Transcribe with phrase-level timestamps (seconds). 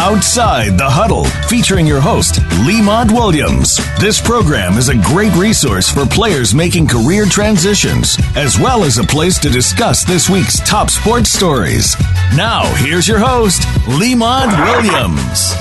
[0.00, 3.80] Outside the Huddle, featuring your host, Lemont Williams.
[3.98, 9.02] This program is a great resource for players making career transitions, as well as a
[9.02, 11.96] place to discuss this week's top sports stories.
[12.36, 15.52] Now, here's your host, Lemont Williams.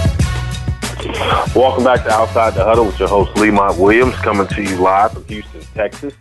[1.56, 5.14] Welcome back to Outside the Huddle with your host, Lemont Williams, coming to you live
[5.14, 6.14] from Houston, Texas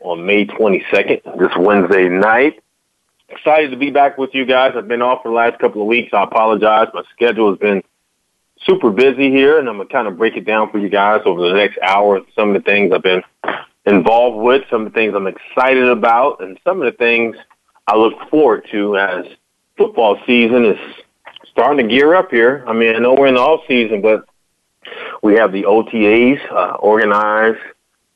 [0.00, 2.63] on May 22nd, this Wednesday night
[3.34, 4.72] excited to be back with you guys.
[4.76, 6.12] I've been off for the last couple of weeks.
[6.12, 6.88] I apologize.
[6.94, 7.82] My schedule has been
[8.64, 11.20] super busy here, and I'm going to kind of break it down for you guys
[11.24, 12.20] over the next hour.
[12.34, 13.22] Some of the things I've been
[13.86, 17.36] involved with, some of the things I'm excited about, and some of the things
[17.86, 19.26] I look forward to as
[19.76, 20.78] football season is
[21.50, 22.64] starting to gear up here.
[22.66, 24.26] I mean, I know we're in the off season, but
[25.22, 27.60] we have the OTAs uh, organized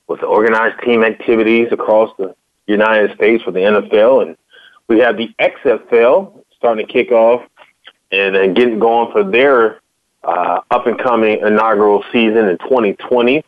[0.07, 2.35] with the organized team activities across the
[2.67, 4.37] United States for the NFL and
[4.89, 7.43] we have the XFL starting to kick off
[8.11, 9.81] and then getting going for their
[10.25, 13.45] uh, up and coming inaugural season in 2020.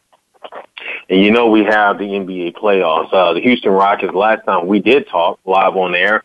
[1.09, 3.13] And you know we have the NBA playoffs.
[3.13, 4.15] Uh, the Houston Rockets.
[4.15, 6.23] Last time we did talk live on air,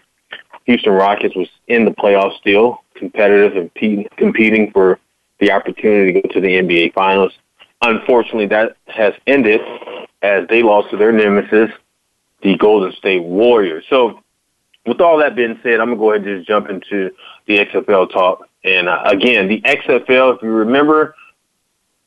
[0.66, 5.00] Houston Rockets was in the playoffs still, competitive and pe- competing for
[5.40, 7.34] the opportunity to go to the NBA Finals.
[7.82, 9.62] Unfortunately, that has ended
[10.22, 11.70] as they lost to their nemesis,
[12.42, 13.84] the Golden State Warriors.
[13.90, 14.22] So
[14.86, 17.12] with all that being said, I'm gonna go ahead and just jump into
[17.48, 18.48] the XFL talk.
[18.64, 21.16] And uh, again, the XFL, if you remember,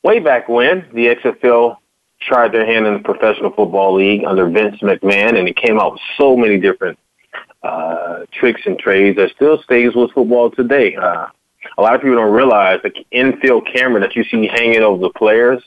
[0.02, 1.76] way back when the XFL
[2.20, 5.92] tried their hand in the Professional Football League under Vince McMahon, and it came out
[5.92, 6.98] with so many different
[7.62, 10.96] uh, tricks and trades that still stays with football today.
[10.96, 11.26] Uh,
[11.76, 15.10] a lot of people don't realize the infield camera that you see hanging over the
[15.10, 15.62] players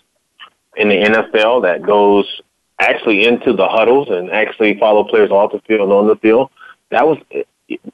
[0.77, 2.41] in the NFL that goes
[2.79, 6.49] actually into the huddles and actually follow players off the field and on the field
[6.91, 7.17] that was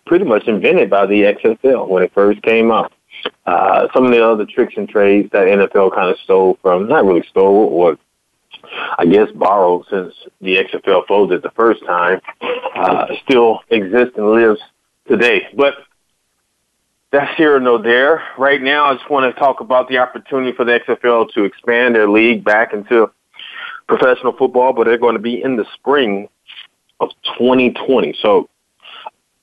[0.06, 2.92] pretty much invented by the XFL when it first came out.
[3.46, 7.06] Uh, some of the other tricks and trades that NFL kind of stole from, not
[7.06, 7.98] really stole, or
[8.98, 12.22] I guess borrowed since the XFL folded the first time,
[12.76, 14.60] uh, still exists and lives
[15.08, 15.48] today.
[15.56, 15.76] But
[17.12, 18.24] that's here or no there.
[18.38, 21.96] Right now, I just want to talk about the opportunity for the XFL to expand
[21.96, 23.10] their league back into
[23.88, 26.28] professional football, but they're going to be in the spring
[27.00, 28.16] of 2020.
[28.22, 28.50] So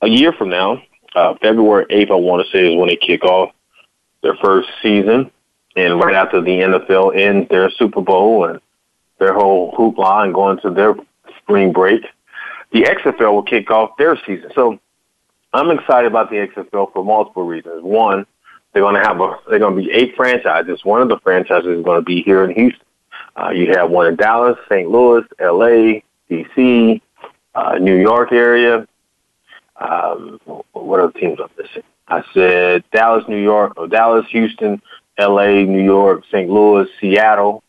[0.05, 0.83] a year from now,
[1.15, 3.55] uh, February 8th, I want to say is when they kick off
[4.23, 5.31] their first season.
[5.77, 8.61] And right after the NFL ends their Super Bowl and
[9.19, 10.95] their whole hoopla and going to their
[11.39, 12.03] spring break,
[12.73, 14.51] the XFL will kick off their season.
[14.55, 14.79] So
[15.53, 17.83] I'm excited about the XFL for multiple reasons.
[17.83, 18.27] One,
[18.73, 20.85] they're going to have a, they're going to be eight franchises.
[20.85, 22.85] One of the franchises is going to be here in Houston.
[23.37, 24.89] Uh, you have one in Dallas, St.
[24.89, 26.01] Louis, LA,
[26.31, 27.01] DC,
[27.55, 28.87] uh, New York area,
[29.77, 30.41] um,
[30.73, 31.83] what other teams I'm missing?
[32.09, 34.81] I said Dallas, New York, or Dallas, Houston,
[35.19, 36.49] L.A., New York, St.
[36.49, 37.63] Louis, Seattle,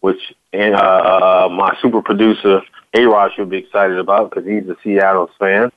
[0.00, 0.20] which
[0.52, 2.60] and, uh, my super producer
[2.94, 5.72] A-Rod should be excited about because he's a Seattle fan.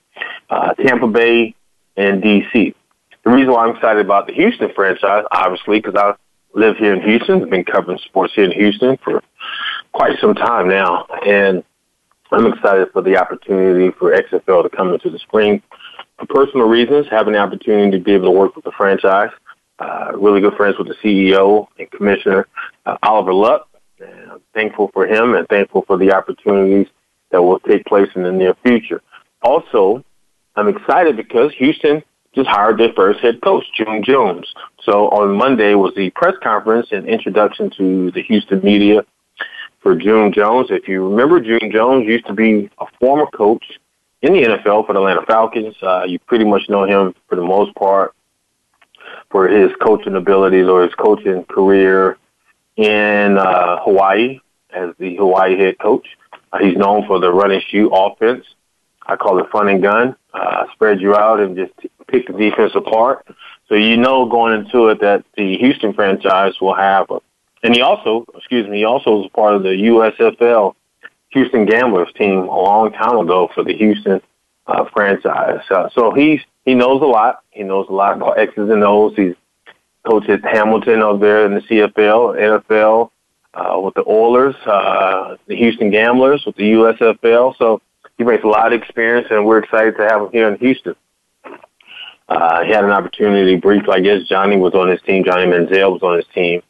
[0.50, 1.56] Uh, Tampa Bay
[1.96, 2.76] and D.C.
[3.24, 6.14] The reason why I'm excited about the Houston franchise, obviously, because I
[6.54, 7.44] live here in Houston.
[7.44, 9.22] I've been covering sports here in Houston for
[9.92, 11.64] quite some time now, and
[12.32, 15.62] I'm excited for the opportunity for XFL to come into the spring.
[16.20, 19.30] For personal reasons, having the opportunity to be able to work with the franchise,
[19.80, 22.48] uh, really good friends with the CEO and commissioner,
[22.86, 23.70] uh, Oliver Luck.
[24.00, 26.88] And I'm thankful for him and thankful for the opportunities
[27.32, 29.02] that will take place in the near future.
[29.42, 30.04] Also,
[30.56, 34.46] I'm excited because Houston just hired their first head coach, June Jones.
[34.84, 39.06] So on Monday was the press conference and introduction to the Houston media
[39.88, 40.68] for June Jones.
[40.70, 43.64] If you remember, June Jones used to be a former coach
[44.22, 45.76] in the NFL for the Atlanta Falcons.
[45.82, 48.14] Uh, you pretty much know him for the most part
[49.32, 52.18] for his coaching abilities or his coaching career
[52.76, 54.42] in uh, Hawaii
[54.72, 56.06] as the Hawaii head coach.
[56.52, 58.46] Uh, he's known for the run and shoot offense.
[59.06, 60.18] I call it fun and gun.
[60.34, 61.72] Uh, spread you out and just
[62.10, 63.26] pick the defense apart.
[63.70, 67.22] So you know going into it that the Houston franchise will have a
[67.64, 70.76] and he also, excuse me, he also was part of the USFL
[71.30, 74.22] Houston Gamblers team a long time ago for the Houston
[74.68, 75.62] uh, franchise.
[75.70, 77.44] Uh, so he's he knows a lot.
[77.52, 79.16] He knows a lot about X's and O's.
[79.16, 79.36] He's
[80.06, 83.10] coached at Hamilton over there in the CFL, NFL,
[83.54, 87.58] uh, with the Oilers, uh, the Houston Gamblers, with the USFL.
[87.58, 87.82] So
[88.18, 90.96] he brings a lot of experience, and we're excited to have him here in Houston.
[92.30, 93.94] Uh, he had an opportunity briefly.
[93.94, 95.24] I guess Johnny was on his team.
[95.24, 96.62] Johnny Manziel was on his team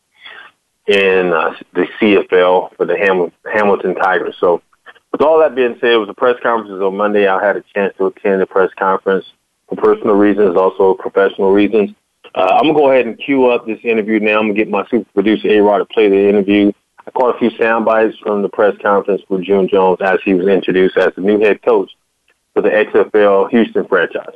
[0.87, 4.35] in uh, the CFL for the Ham- Hamilton Tigers.
[4.39, 4.61] So,
[5.11, 7.27] with all that being said, it was a press conference on Monday.
[7.27, 9.25] I had a chance to attend the press conference
[9.67, 11.91] for personal reasons, also professional reasons.
[12.35, 14.39] Uh, I'm gonna go ahead and cue up this interview now.
[14.39, 16.71] I'm gonna get my super producer A Rod to play the interview.
[17.05, 20.33] I caught a few sound bites from the press conference with June Jones as he
[20.33, 21.89] was introduced as the new head coach
[22.53, 24.35] for the XFL Houston franchise.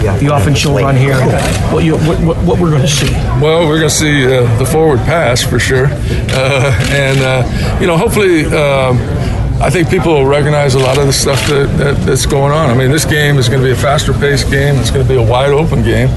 [0.00, 1.20] You often show on here
[1.72, 3.10] what, you, what, what, what we're going to see.
[3.42, 7.86] Well, we're going to see uh, the forward pass for sure, uh, and uh, you
[7.86, 8.46] know, hopefully.
[8.46, 12.52] Um, I think people will recognize a lot of the stuff that, that, that's going
[12.52, 12.70] on.
[12.70, 14.76] I mean, this game is going to be a faster paced game.
[14.76, 16.08] It's going to be a wide open game.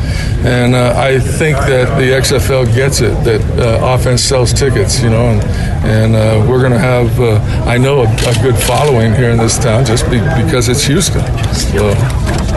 [0.46, 5.10] And uh, I think that the XFL gets it, that uh, offense sells tickets, you
[5.10, 5.44] know, and,
[5.84, 9.38] and uh, we're going to have, uh, I know, a, a, good following here in
[9.38, 11.22] this town just be, because it's Houston.
[11.54, 11.94] So.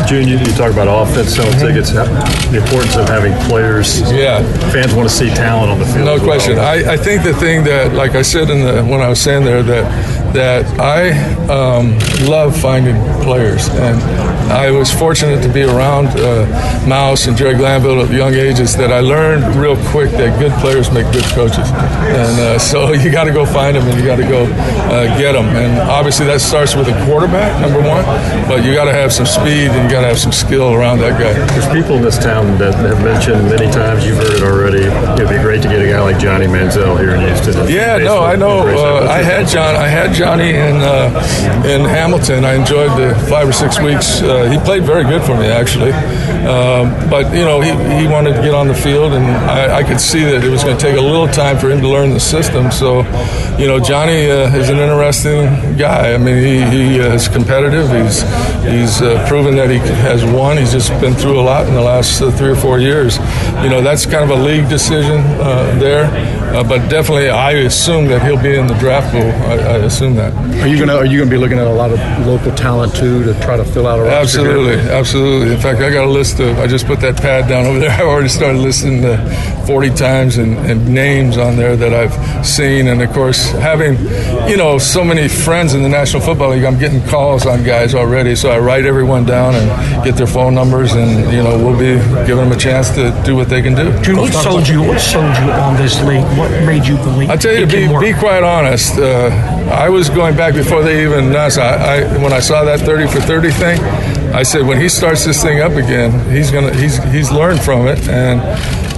[0.07, 1.69] June, you, you, talk about offense selling mm-hmm.
[1.69, 4.03] tickets, the importance of having players.
[4.13, 4.43] Yeah.
[4.71, 6.05] Fans want to see talent on the field.
[6.05, 6.57] No question.
[6.57, 6.89] Well.
[6.89, 9.45] I, I think the thing that, like I said in the, when I was saying
[9.45, 11.11] there, that that I
[11.47, 11.97] um,
[12.29, 13.97] love finding players, and
[14.51, 16.45] I was fortunate to be around uh,
[16.87, 18.77] Mouse and Jerry Glanville at young ages.
[18.77, 23.11] That I learned real quick that good players make good coaches, and uh, so you
[23.11, 24.45] got to go find them and you got to go
[24.91, 25.47] uh, get them.
[25.55, 28.05] And obviously that starts with a quarterback, number one,
[28.49, 30.99] but you got to have some speed and you got to have some skill around
[30.99, 31.33] that guy.
[31.55, 34.05] There's people in this town that have mentioned many times.
[34.05, 34.83] You've heard it already.
[35.15, 37.69] It'd be great to get a guy like Johnny Manziel here in Houston.
[37.69, 38.67] Yeah, no, I know.
[38.67, 39.77] Uh, I had John.
[39.77, 42.47] I had Johnny in uh, in Hamilton.
[42.47, 44.23] I enjoyed the five or six weeks.
[44.23, 45.93] Uh, he played very good for me, actually.
[46.45, 49.83] Um, but you know, he, he wanted to get on the field, and I, I
[49.83, 52.11] could see that it was going to take a little time for him to learn
[52.11, 52.71] the system.
[52.71, 53.03] So,
[53.59, 56.15] you know, Johnny uh, is an interesting guy.
[56.15, 57.89] I mean, he, he uh, is competitive.
[57.91, 58.23] He's
[58.65, 60.57] he's uh, proven that he has won.
[60.57, 63.19] He's just been through a lot in the last uh, three or four years.
[63.63, 65.23] You know, that's kind of a league decision
[65.79, 66.09] there.
[66.63, 69.23] But definitely, I assume that he'll be in the draft pool.
[69.23, 70.33] I, I, assume that.
[70.63, 73.25] Are you gonna Are you gonna be looking at a lot of local talent too
[73.25, 74.41] to try to fill out a roster?
[74.41, 74.93] Absolutely, here?
[74.93, 75.55] absolutely.
[75.55, 76.59] In fact, I got a list of.
[76.59, 77.91] I just put that pad down over there.
[78.01, 79.17] I already started listening to
[79.67, 83.99] 40 times and, and names on there that I've seen, and of course, having
[84.49, 87.95] you know so many friends in the National Football League, I'm getting calls on guys
[87.95, 88.35] already.
[88.35, 91.99] So I write everyone down and get their phone numbers, and you know we'll be
[92.27, 93.91] giving them a chance to do what they can do.
[94.17, 94.83] what sold you?
[94.83, 96.25] What sold you on this league?
[96.39, 97.31] What made you believe?
[97.31, 98.99] I tell you, be, be quite honest.
[98.99, 99.31] Uh,
[99.71, 101.59] I was going back before they even announced.
[101.59, 103.81] I, I, when I saw that thirty for thirty thing,
[104.35, 107.87] I said when he starts this thing up again, he's gonna he's he's learned from
[107.87, 108.09] it.
[108.09, 108.41] And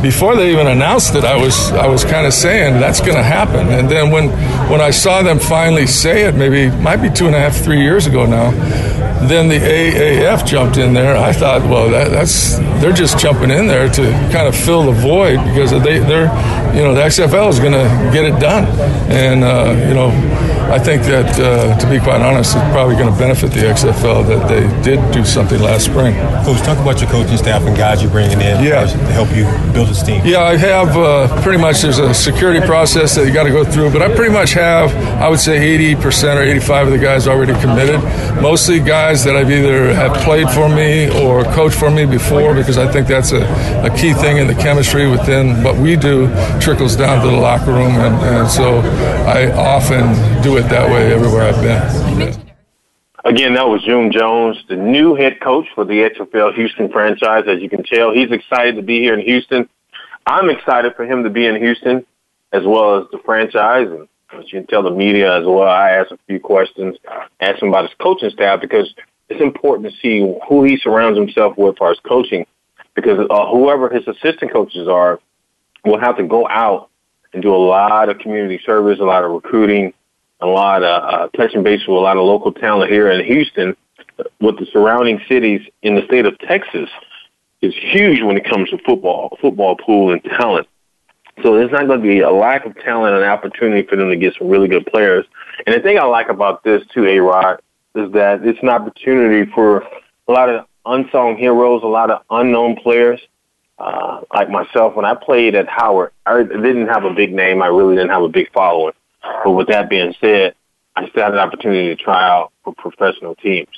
[0.02, 3.68] before they even announced it, I was I was kind of saying that's to happen.
[3.68, 4.30] And then when
[4.70, 7.82] when I saw them finally say it, maybe might be two and a half, three
[7.82, 8.50] years ago now
[9.28, 11.16] then the AAF jumped in there.
[11.16, 14.02] I thought, well, that, that's they're just jumping in there to
[14.32, 16.26] kind of fill the void because they, they're,
[16.74, 18.66] you know, the XFL is going to get it done,
[19.10, 20.10] and uh, you know,
[20.70, 24.26] I think that uh, to be quite honest, it's probably going to benefit the XFL
[24.28, 26.14] that they did do something last spring.
[26.44, 28.86] Coach, talk about your coaching staff and guys you're bringing in yeah.
[28.86, 30.20] to help you build this team.
[30.24, 31.82] Yeah, I have uh, pretty much.
[31.82, 34.94] There's a security process that you got to go through, but I pretty much have,
[35.20, 38.02] I would say, 80 percent or 85 of the guys already committed.
[38.42, 42.54] Mostly guys guys that I've either have played for me or coached for me before
[42.54, 43.42] because I think that's a,
[43.84, 46.26] a key thing in the chemistry within what we do
[46.60, 47.92] trickles down to the locker room.
[47.92, 48.80] And, and so
[49.26, 52.46] I often do it that way everywhere I've been.
[53.24, 57.44] Again, that was June Jones, the new head coach for the XFL Houston franchise.
[57.46, 59.68] As you can tell, he's excited to be here in Houston.
[60.26, 62.06] I'm excited for him to be in Houston
[62.52, 63.88] as well as the franchise.
[63.88, 66.96] And as you can tell the media as well, I asked a few questions,
[67.40, 68.94] asked him about his coaching staff because
[69.28, 72.46] it's important to see who he surrounds himself with for his coaching
[72.94, 75.20] because uh, whoever his assistant coaches are
[75.84, 76.88] will have to go out
[77.32, 79.92] and do a lot of community service, a lot of recruiting,
[80.40, 83.76] a lot of uh, touching base with a lot of local talent here in Houston
[84.40, 86.88] with the surrounding cities in the state of Texas
[87.62, 90.66] is huge when it comes to football, football pool and talent.
[91.42, 94.16] So there's not going to be a lack of talent and opportunity for them to
[94.16, 95.26] get some really good players.
[95.66, 97.60] And the thing I like about this too, A Rod,
[97.94, 99.78] is that it's an opportunity for
[100.28, 103.20] a lot of unsung heroes, a lot of unknown players.
[103.78, 107.62] Uh, like myself, when I played at Howard, I didn't have a big name.
[107.62, 108.94] I really didn't have a big following.
[109.44, 110.54] But with that being said,
[110.94, 113.68] I still had an opportunity to try out for professional teams.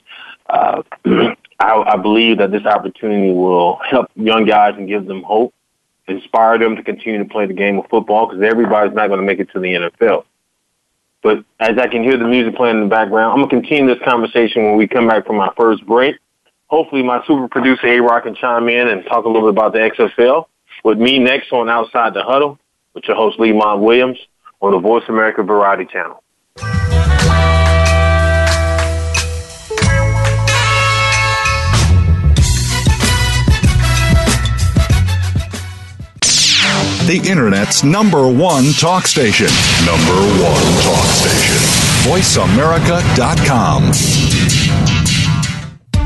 [0.48, 0.82] Uh,
[1.60, 5.52] I, I believe that this opportunity will help young guys and give them hope,
[6.06, 9.26] inspire them to continue to play the game of football because everybody's not going to
[9.26, 10.24] make it to the NFL.
[11.20, 13.92] But as I can hear the music playing in the background, I'm going to continue
[13.92, 16.16] this conversation when we come back from our first break.
[16.68, 19.78] Hopefully my super producer A-Rock can chime in and talk a little bit about the
[19.78, 20.46] XFL.
[20.84, 22.58] With me next on Outside the Huddle
[22.94, 24.18] with your host Lemont Williams
[24.60, 26.22] on the Voice America Variety Channel.
[37.08, 39.46] the Internet's number one talk station.
[39.86, 40.12] Number
[40.44, 41.56] one talk station.
[42.04, 43.92] VoiceAmerica.com.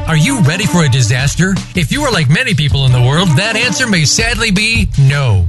[0.07, 1.55] Are you ready for a disaster?
[1.75, 5.49] If you are like many people in the world, that answer may sadly be no.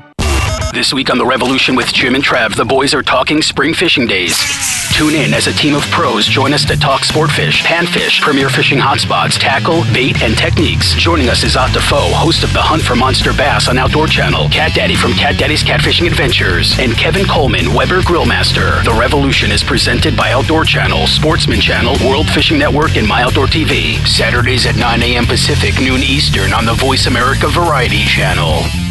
[0.73, 4.07] This week on The Revolution with Jim and Trav, the boys are talking spring fishing
[4.07, 4.39] days.
[4.93, 8.77] Tune in as a team of pros join us to talk sportfish, panfish, premier fishing
[8.77, 10.93] hotspots, tackle, bait, and techniques.
[10.93, 14.47] Joining us is Ott Defoe, host of The Hunt for Monster Bass on Outdoor Channel,
[14.47, 18.81] Cat Daddy from Cat Daddy's Catfishing Adventures, and Kevin Coleman, Weber Grillmaster.
[18.85, 23.47] The Revolution is presented by Outdoor Channel, Sportsman Channel, World Fishing Network, and My Outdoor
[23.47, 23.97] TV.
[24.07, 25.25] Saturdays at 9 a.m.
[25.25, 28.90] Pacific, noon Eastern on the Voice America Variety Channel.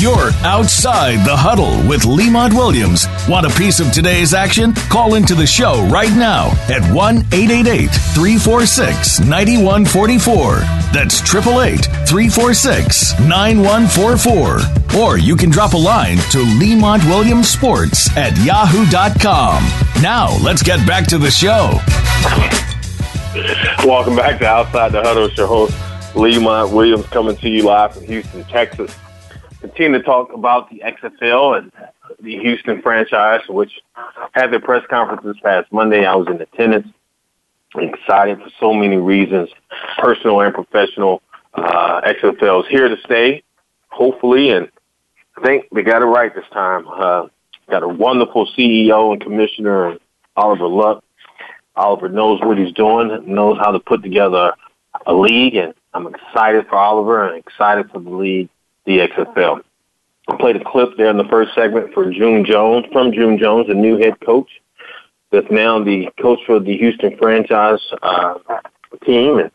[0.00, 3.06] You're outside the huddle with Lemont Williams.
[3.28, 4.72] Want a piece of today's action?
[4.88, 10.56] Call into the show right now at 1 888 346 9144.
[10.96, 15.02] That's 888 346 9144.
[15.02, 19.62] Or you can drop a line to Lemont Williams Sports at yahoo.com.
[20.02, 21.76] Now, let's get back to the show.
[23.86, 25.26] Welcome back to Outside the Huddle.
[25.26, 25.76] It's your host,
[26.16, 28.96] Lemont Williams, coming to you live from Houston, Texas
[29.60, 31.72] continue to talk about the XFL and
[32.20, 33.72] the Houston franchise, which
[34.32, 36.04] had their press conference this past Monday.
[36.04, 36.88] I was in attendance.
[37.76, 39.48] Excited for so many reasons,
[39.98, 41.22] personal and professional.
[41.54, 43.44] Uh, XFL is here to stay,
[43.88, 44.68] hopefully, and
[45.36, 46.88] I think they got it right this time.
[46.88, 47.26] Uh,
[47.70, 49.98] got a wonderful CEO and commissioner,
[50.36, 51.04] Oliver Luck.
[51.76, 54.52] Oliver knows what he's doing, knows how to put together
[55.06, 58.48] a league, and I'm excited for Oliver and excited for the league
[58.86, 59.62] the XFL.
[60.28, 63.66] I played a clip there in the first segment for June Jones, from June Jones,
[63.66, 64.48] the new head coach
[65.30, 68.34] that's now the coach for the Houston franchise uh,
[69.04, 69.38] team.
[69.38, 69.50] And,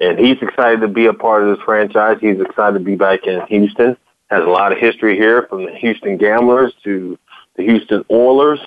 [0.00, 2.18] and he's excited to be a part of this franchise.
[2.20, 3.96] He's excited to be back in Houston.
[4.30, 7.18] Has a lot of history here from the Houston Gamblers to
[7.56, 8.60] the Houston Oilers.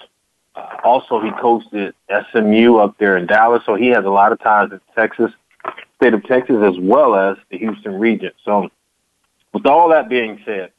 [0.56, 1.94] Uh, also, he coached at
[2.32, 5.32] SMU up there in Dallas, so he has a lot of ties in Texas,
[5.98, 8.32] state of Texas, as well as the Houston region.
[8.46, 8.70] So
[9.54, 10.72] with all that being said,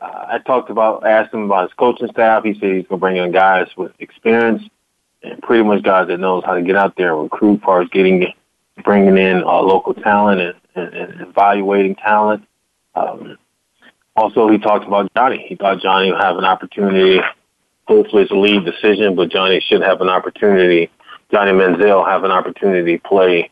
[0.00, 2.44] uh, I talked about, asked him about his coaching staff.
[2.44, 4.62] He said he's going to bring in guys with experience
[5.22, 7.82] and pretty much guys that knows how to get out there and recruit, as far
[7.82, 8.32] as getting,
[8.82, 12.44] bringing in uh, local talent and, and, and evaluating talent.
[12.94, 13.38] Um,
[14.16, 15.46] also, he talked about Johnny.
[15.48, 17.20] He thought Johnny would have an opportunity.
[17.84, 20.90] Hopefully, it's a lead decision, but Johnny should have an opportunity.
[21.30, 23.50] Johnny Manziel have an opportunity to play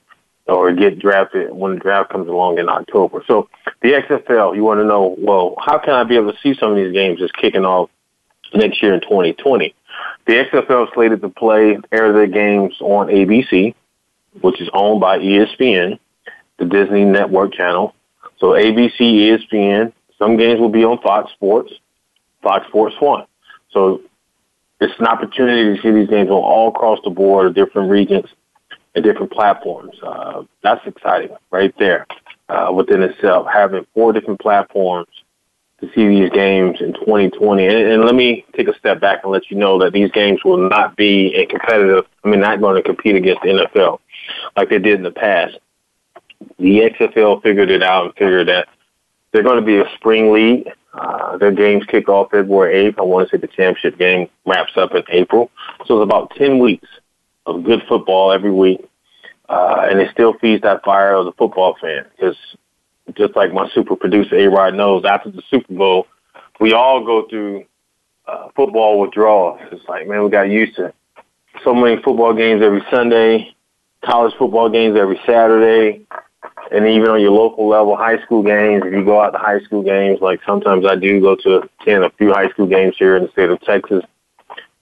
[0.50, 3.22] or get drafted when the draft comes along in October.
[3.26, 3.48] So
[3.82, 6.70] the XFL, you want to know, well, how can I be able to see some
[6.70, 7.88] of these games just kicking off
[8.52, 9.74] next year in 2020?
[10.26, 13.74] The XFL is slated to play air their games on ABC,
[14.40, 15.98] which is owned by ESPN,
[16.58, 17.94] the Disney Network channel.
[18.38, 21.72] So ABC, ESPN, some games will be on Fox Sports,
[22.42, 23.24] Fox Sports 1.
[23.70, 24.02] So
[24.80, 28.26] it's an opportunity to see these games on all across the board, different regions,
[28.94, 29.96] and different platforms.
[30.02, 32.06] Uh, that's exciting right there
[32.48, 35.08] uh, within itself, having four different platforms
[35.80, 37.66] to see these games in 2020.
[37.66, 40.44] And, and, let me take a step back and let you know that these games
[40.44, 44.00] will not be a competitive, I mean, not going to compete against the NFL
[44.56, 45.58] like they did in the past.
[46.58, 48.68] The XFL figured it out and figured that
[49.32, 50.68] they're going to be a spring league.
[50.92, 52.98] Uh, their games kick off February 8th.
[52.98, 55.50] I want to say the championship game wraps up in April.
[55.86, 56.88] So it's about 10 weeks
[57.46, 58.80] of good football every week.
[59.50, 62.06] uh, and it still feeds that fire of the football fan.
[62.14, 62.36] Because
[63.16, 66.06] just like my super producer A Rod knows, after the Super Bowl,
[66.60, 67.64] we all go through
[68.28, 69.60] uh, football withdrawals.
[69.72, 70.92] It's like, man, we got used to
[71.64, 73.52] so many football games every Sunday,
[74.04, 76.06] college football games every Saturday,
[76.70, 78.84] and even on your local level, high school games.
[78.86, 82.04] If you go out to high school games, like sometimes I do go to attend
[82.04, 84.04] a few high school games here in the state of Texas.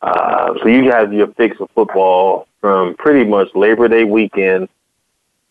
[0.01, 4.69] Uh, so you have your fix of football from pretty much Labor Day weekend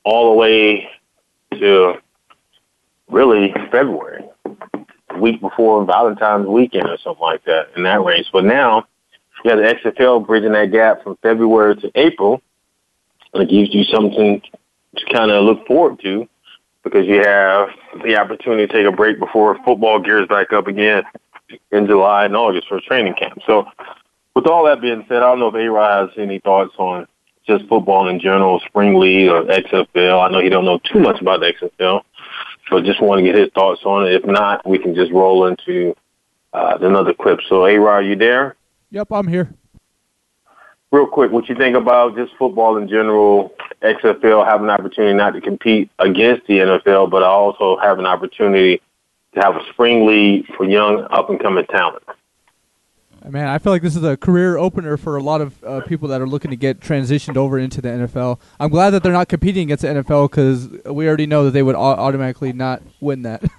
[0.04, 0.90] all the way
[1.52, 1.96] to
[3.10, 8.28] really February, the week before Valentine's weekend or something like that in that range.
[8.32, 8.88] But now
[9.44, 12.42] you have the XFL bridging that gap from February to April.
[13.34, 14.42] And it gives you something
[14.96, 16.28] to kind of look forward to
[16.84, 17.70] because you have
[18.04, 21.04] the opportunity to take a break before football gears back up again
[21.72, 23.40] in July and August for training camp.
[23.46, 23.68] So
[24.38, 27.08] with all that being said, I don't know if A-Rod has any thoughts on
[27.48, 30.24] just football in general, spring league or XFL.
[30.24, 32.04] I know he don't know too much about the XFL,
[32.70, 34.14] but just want to get his thoughts on it.
[34.14, 35.96] If not, we can just roll into
[36.54, 37.40] uh, another clip.
[37.50, 38.56] So, A-Rod, you there?
[38.92, 39.52] Yep, I'm here.
[40.92, 45.32] Real quick, what you think about just football in general, XFL have an opportunity not
[45.32, 48.84] to compete against the NFL, but also have an opportunity
[49.34, 52.04] to have a spring league for young up and coming talent.
[53.26, 56.08] Man, I feel like this is a career opener for a lot of uh, people
[56.10, 58.40] that are looking to get transitioned over into the NFL.
[58.60, 61.64] I'm glad that they're not competing against the NFL because we already know that they
[61.64, 63.42] would automatically not win that.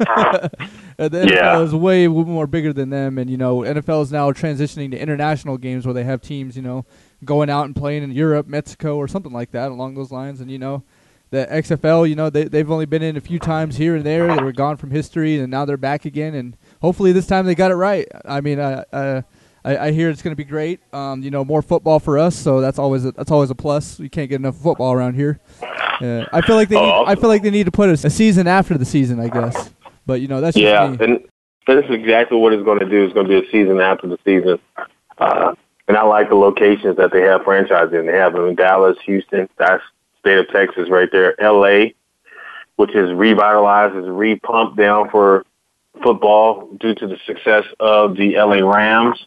[0.97, 1.61] the NFL yeah.
[1.61, 5.59] is way more bigger than them, and you know, NFL is now transitioning to international
[5.59, 6.87] games where they have teams, you know,
[7.25, 10.41] going out and playing in Europe, Mexico, or something like that along those lines.
[10.41, 10.83] And you know,
[11.31, 14.35] the XFL, you know, they they've only been in a few times here and there.
[14.35, 16.35] They were gone from history, and now they're back again.
[16.35, 18.09] And hopefully this time they got it right.
[18.25, 19.23] I mean, uh, uh,
[19.69, 20.81] I, I hear it's going to be great.
[20.95, 23.99] Um, you know, more football for us, so that's always a, that's always a plus.
[23.99, 25.41] We can't get enough football around here.
[26.01, 28.11] Uh, I feel like they need, I feel like they need to put a, a,
[28.11, 29.75] season after the season, I guess.
[30.07, 31.23] But you know, that's yeah, and
[31.67, 33.05] that's exactly what it's going to do.
[33.05, 34.59] It's going to be a season after the season.
[35.19, 35.55] Uh,
[35.87, 38.07] and I like the locations that they have franchise in.
[38.07, 39.83] They have them in Dallas, Houston, that's
[40.21, 41.39] state of Texas right there.
[41.43, 41.95] L.A.,
[42.77, 45.45] which is revitalized, is repumped down for
[46.03, 48.65] football due to the success of the L.A.
[48.65, 49.27] Rams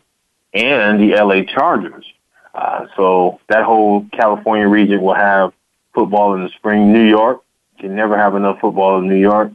[0.53, 2.05] and the LA Chargers.
[2.53, 5.53] Uh, so that whole California region will have
[5.93, 6.91] football in the spring.
[6.91, 7.41] New York
[7.79, 9.51] can never have enough football in New York.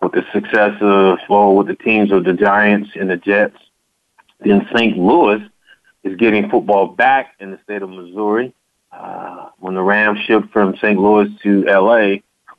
[0.00, 3.56] With the success of, well, with the teams of the Giants and the Jets,
[4.40, 4.96] then St.
[4.96, 5.42] Louis
[6.04, 8.54] is getting football back in the state of Missouri.
[8.90, 10.98] Uh, when the Rams shipped from St.
[10.98, 12.16] Louis to LA,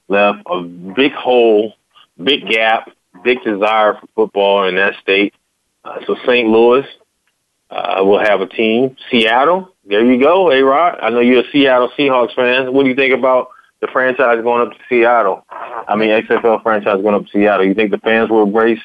[0.08, 1.74] left a big hole,
[2.22, 2.92] big gap,
[3.24, 5.34] big desire for football in that state.
[5.84, 6.48] Uh, so St.
[6.48, 6.86] Louis
[7.72, 8.98] uh, we'll have a team.
[9.10, 11.00] Seattle, there you go, A Rod.
[11.02, 12.74] I know you're a Seattle Seahawks fan.
[12.74, 15.46] What do you think about the franchise going up to Seattle?
[15.50, 17.66] I mean, XFL franchise going up to Seattle.
[17.66, 18.82] You think the fans will embrace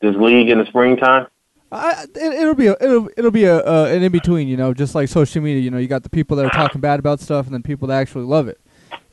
[0.00, 1.26] this league in the springtime?
[1.70, 4.74] I, it, will be a, it'll it'll be a uh, an in between, you know,
[4.74, 5.60] just like social media.
[5.60, 7.88] You know, you got the people that are talking bad about stuff, and then people
[7.88, 8.60] that actually love it.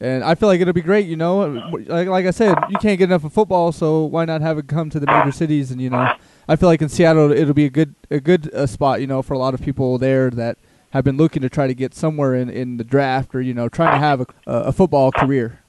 [0.01, 1.47] And I feel like it'll be great, you know.
[1.88, 4.67] Like, like I said, you can't get enough of football, so why not have it
[4.67, 6.13] come to the major cities and you know
[6.49, 9.21] I feel like in Seattle it'll be a good a good uh, spot, you know,
[9.21, 10.57] for a lot of people there that
[10.89, 13.69] have been looking to try to get somewhere in, in the draft or you know
[13.69, 15.59] trying to have a, a football career.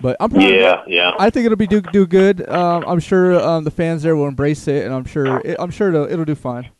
[0.00, 1.10] But I'm yeah, yeah.
[1.18, 2.48] I think it'll be do do good.
[2.48, 5.72] Um, I'm sure um, the fans there will embrace it, and I'm sure it, I'm
[5.72, 6.70] sure it'll, it'll do fine.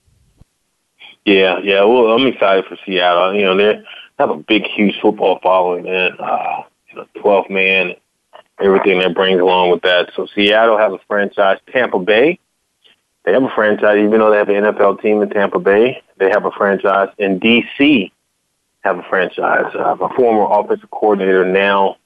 [1.24, 1.82] Yeah, yeah.
[1.82, 3.34] Well, I'm excited for Seattle.
[3.34, 3.82] You know, they
[4.20, 6.12] have a big, huge football following, man.
[6.18, 7.94] Uh, you know, 12 man,
[8.60, 10.12] everything that brings along with that.
[10.14, 11.58] So Seattle has a franchise.
[11.72, 12.38] Tampa Bay
[13.24, 16.02] they have a franchise, even though they have an NFL team in Tampa Bay.
[16.18, 18.12] They have a franchise in D.C.
[18.80, 19.72] Have a franchise.
[19.74, 21.96] Uh, a former offensive coordinator, now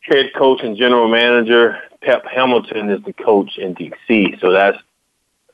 [0.00, 4.36] head coach and general manager Pep Hamilton is the coach in D.C.
[4.40, 4.78] So that's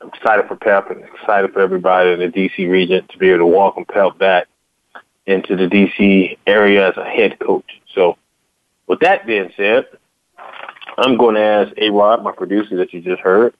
[0.00, 2.66] I'm excited for Pep and excited for everybody in the D.C.
[2.66, 4.48] region to be able to welcome Pep back
[5.26, 6.38] into the D.C.
[6.46, 7.80] area as a head coach.
[7.94, 8.16] So,
[8.86, 9.86] with that being said,
[10.98, 13.54] I'm going to ask A Rod, my producer that you just heard,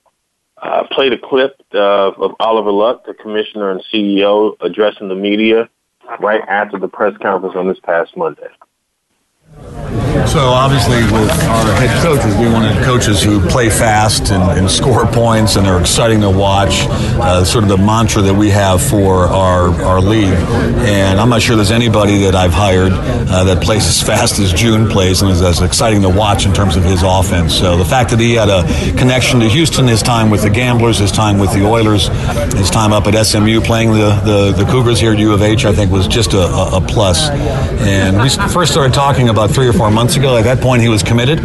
[0.63, 5.69] uh, played a clip uh, of Oliver Luck, the commissioner and CEO, addressing the media
[6.21, 8.49] right after the press conference on this past Monday.
[10.27, 15.07] So obviously, with our head coaches, we wanted coaches who play fast and, and score
[15.07, 16.87] points and are exciting to watch.
[17.21, 20.39] Uh, sort of the mantra that we have for our our league.
[20.85, 24.53] And I'm not sure there's anybody that I've hired uh, that plays as fast as
[24.53, 27.55] June plays and is as exciting to watch in terms of his offense.
[27.55, 28.63] So the fact that he had a
[28.99, 32.09] connection to Houston, his time with the Gamblers, his time with the Oilers,
[32.55, 35.65] his time up at SMU playing the the, the Cougars here at U of H,
[35.65, 37.29] I think was just a, a, plus.
[37.29, 40.37] And we first started talking about three or four months ago.
[40.37, 41.41] At that point, he was committed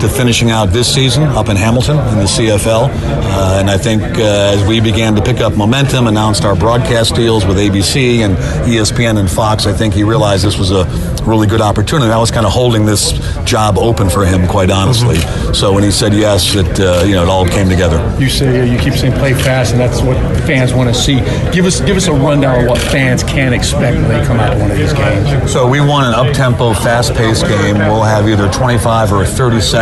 [0.00, 2.88] to finishing out this season up in Hamilton in the CFL.
[2.90, 7.14] Uh, and I think uh, as we began to pick up momentum, announced our broadcast
[7.14, 8.36] deals with ABC and
[8.66, 10.84] ESPN and Fox, I think he realized this was a
[11.26, 12.10] really good opportunity.
[12.10, 13.12] I was kind of holding this
[13.44, 15.16] job open for him, quite honestly.
[15.16, 15.54] Mm-hmm.
[15.54, 17.98] So when he said yes, it uh, you know it all came together.
[18.18, 21.20] You say you keep saying play fast, and that's what fans want to see.
[21.52, 24.54] Give us give us a rundown of what fans can expect when they come out
[24.54, 25.52] to one of these games.
[25.52, 27.78] So we want an up-tempo, fast-paced game.
[27.78, 29.26] We'll have either 25 or a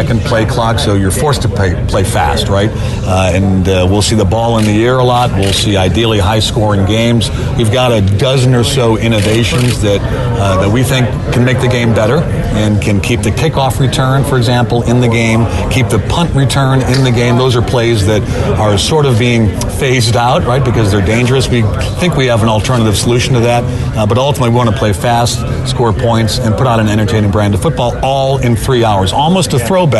[0.09, 2.71] 30-second play clock, so you're forced to play, play fast, right?
[2.73, 5.31] Uh, and uh, we'll see the ball in the air a lot.
[5.31, 7.31] We'll see ideally high-scoring games.
[7.57, 11.69] We've got a dozen or so innovations that uh, that we think can make the
[11.69, 15.99] game better and can keep the kickoff return, for example, in the game, keep the
[16.09, 17.37] punt return in the game.
[17.37, 18.23] Those are plays that
[18.59, 21.49] are sort of being phased out, right, because they're dangerous.
[21.49, 21.63] We
[22.01, 23.65] think we have an alternative solution to that,
[23.97, 27.31] uh, but ultimately we want to play fast, score points, and put out an entertaining
[27.31, 29.13] brand of football all in three hours.
[29.13, 29.98] Almost a throwback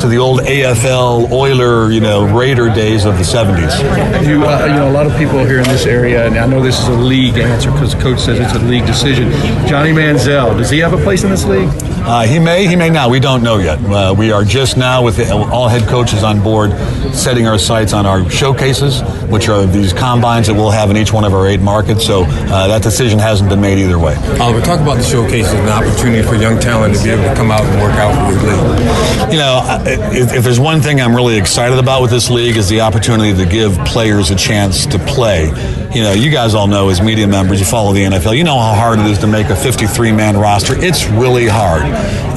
[0.00, 4.26] to the old AFL Oiler, you know, Raider days of the 70s.
[4.26, 6.62] You, uh, you know, a lot of people here in this area, and I know
[6.62, 9.30] this is a league answer because coach says it's a league decision.
[9.68, 11.68] Johnny Manziel, does he have a place in this league?
[12.02, 13.10] Uh, he may, he may not.
[13.10, 13.78] We don't know yet.
[13.84, 16.72] Uh, we are just now with the, all head coaches on board,
[17.14, 21.12] setting our sights on our showcases, which are these combines that we'll have in each
[21.12, 22.04] one of our eight markets.
[22.04, 24.16] So uh, that decision hasn't been made either way.
[24.40, 27.34] Oliver, talk about the showcases and the opportunity for young talent to be able to
[27.34, 29.19] come out and work out for the league.
[29.28, 32.68] You know, if, if there's one thing I'm really excited about with this league is
[32.68, 35.50] the opportunity to give players a chance to play
[35.94, 38.56] you know, you guys all know as media members, you follow the NFL, you know
[38.56, 40.74] how hard it is to make a 53 man roster.
[40.76, 41.82] It's really hard.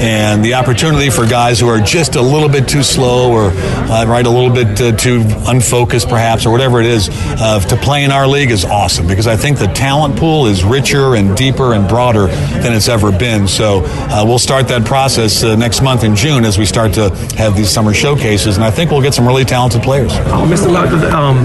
[0.01, 4.05] And the opportunity for guys who are just a little bit too slow or, uh,
[4.07, 8.03] right, a little bit uh, too unfocused perhaps or whatever it is uh, to play
[8.03, 11.73] in our league is awesome because I think the talent pool is richer and deeper
[11.73, 13.47] and broader than it's ever been.
[13.47, 17.09] So uh, we'll start that process uh, next month in June as we start to
[17.37, 18.55] have these summer showcases.
[18.55, 20.11] And I think we'll get some really talented players.
[20.11, 20.73] Oh, Mr.
[21.13, 21.37] Um,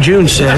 [0.00, 0.56] June said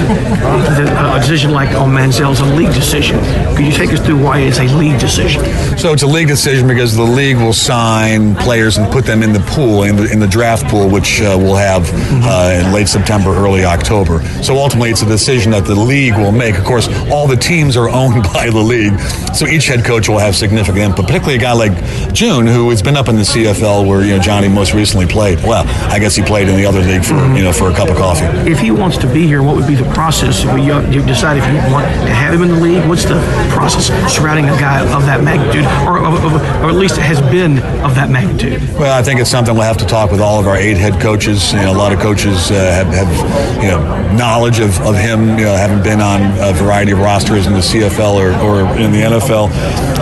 [0.79, 3.19] that a decision like on Manziel is a league decision.
[3.57, 5.45] Could you take us through why it's a league decision?
[5.77, 9.33] So it's a league decision because the league will sign players and put them in
[9.33, 11.91] the pool, in the, in the draft pool, which uh, we'll have
[12.23, 14.23] uh, in late September, early October.
[14.45, 16.57] So ultimately, it's a decision that the league will make.
[16.57, 18.99] Of course, all the teams are owned by the league,
[19.35, 21.07] so each head coach will have significant input.
[21.07, 24.23] Particularly a guy like June, who has been up in the CFL, where you know
[24.23, 25.39] Johnny most recently played.
[25.41, 27.89] Well, I guess he played in the other league for you know for a cup
[27.89, 28.27] of coffee.
[28.51, 30.45] If he wants to be here, what would be the process?
[30.45, 32.87] Will you, you decide if you want to have him in the league?
[32.89, 37.21] What's the process surrounding a guy of that magnitude, or, or, or at least has
[37.33, 38.63] been of that magnitude?
[38.75, 41.01] Well, I think it's something we'll have to talk with all of our eight head
[41.01, 41.53] coaches.
[41.53, 43.81] You know, a lot of coaches uh, have, have, you know,
[44.17, 47.61] knowledge of, of him, you know, having been on a variety of rosters in the
[47.61, 49.53] CFL or, or in the NFL.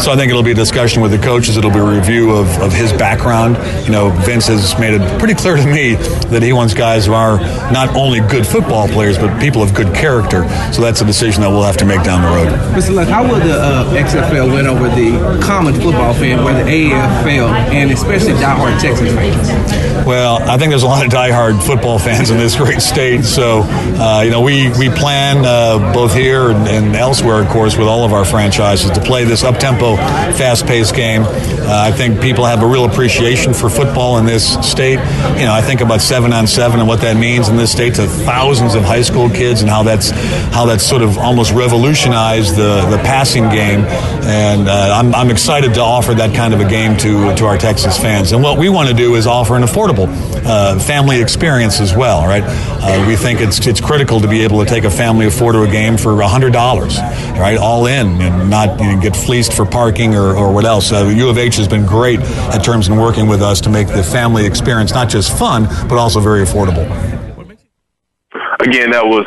[0.01, 1.57] So I think it'll be a discussion with the coaches.
[1.57, 3.34] It'll be a review of, of his background.
[3.35, 5.95] You know, Vince has made it pretty clear to me
[6.31, 7.39] that he wants guys who are
[7.73, 10.49] not only good football players, but people of good character.
[10.73, 12.49] So that's a decision that we'll have to make down the road.
[12.77, 12.95] Mr.
[12.95, 17.51] Luck, how will the uh, XFL win over the common football fan, where the AFL
[17.75, 20.07] and especially diehard Texas fans?
[20.07, 23.25] Well, I think there's a lot of diehard football fans in this great state.
[23.25, 27.77] So, uh, you know, we, we plan uh, both here and, and, elsewhere, of course,
[27.77, 31.23] with all of our franchises to play this up tempo, fast paced game.
[31.25, 32.85] Uh, I think people have a real
[33.25, 34.99] appreciation for football in this state.
[35.39, 37.95] You know, I think about seven on seven and what that means in this state
[37.95, 40.11] to thousands of high school kids and how that's
[40.53, 43.81] how that's sort of almost revolutionized the, the passing game.
[44.25, 47.57] And uh, I'm, I'm excited to offer that kind of a game to, to our
[47.57, 48.33] Texas fans.
[48.33, 50.07] And what we want to do is offer an affordable
[50.45, 52.45] uh, family experience as well, right?
[52.47, 55.53] Uh, we think it's, it's critical to be able to take a family of four
[55.53, 56.55] to a game for $100,
[57.39, 57.57] right?
[57.57, 60.93] All in and not you know, get fleeced for parking or, or what else.
[60.93, 63.87] Uh, U of H has been great in terms of working with us to make
[63.87, 66.85] the family experience not just fun, but also very affordable.
[68.61, 69.27] Again, that was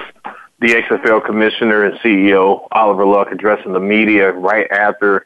[0.59, 5.25] the XFL commissioner and CEO Oliver Luck addressing the media right after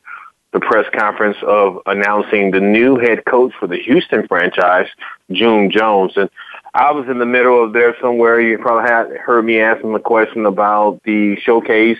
[0.53, 4.87] the press conference of announcing the new head coach for the Houston franchise,
[5.31, 6.13] June Jones.
[6.15, 6.29] And
[6.73, 8.39] I was in the middle of there somewhere.
[8.39, 11.97] You probably had heard me asking the question about the showcase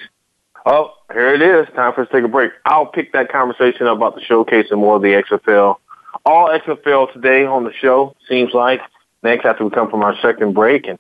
[0.66, 1.68] Oh, here it is.
[1.76, 2.52] Time for us to take a break.
[2.66, 5.78] I'll pick that conversation up about the showcase and more of the XFL.
[6.26, 8.82] All XFL today on the show, seems like.
[9.24, 11.00] Next, after we come from our second break and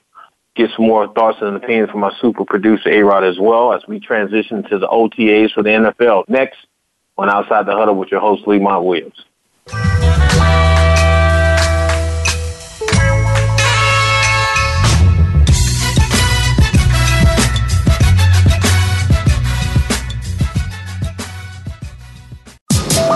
[0.56, 4.00] get some more thoughts and opinions from our super producer, A-Rod, as well, as we
[4.00, 6.28] transition to the OTAs for the NFL.
[6.28, 6.58] Next,
[7.18, 9.16] on Outside the Huddle with your host, Lemont Williams.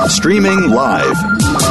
[0.07, 1.44] Streaming live.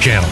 [0.00, 0.28] Channel.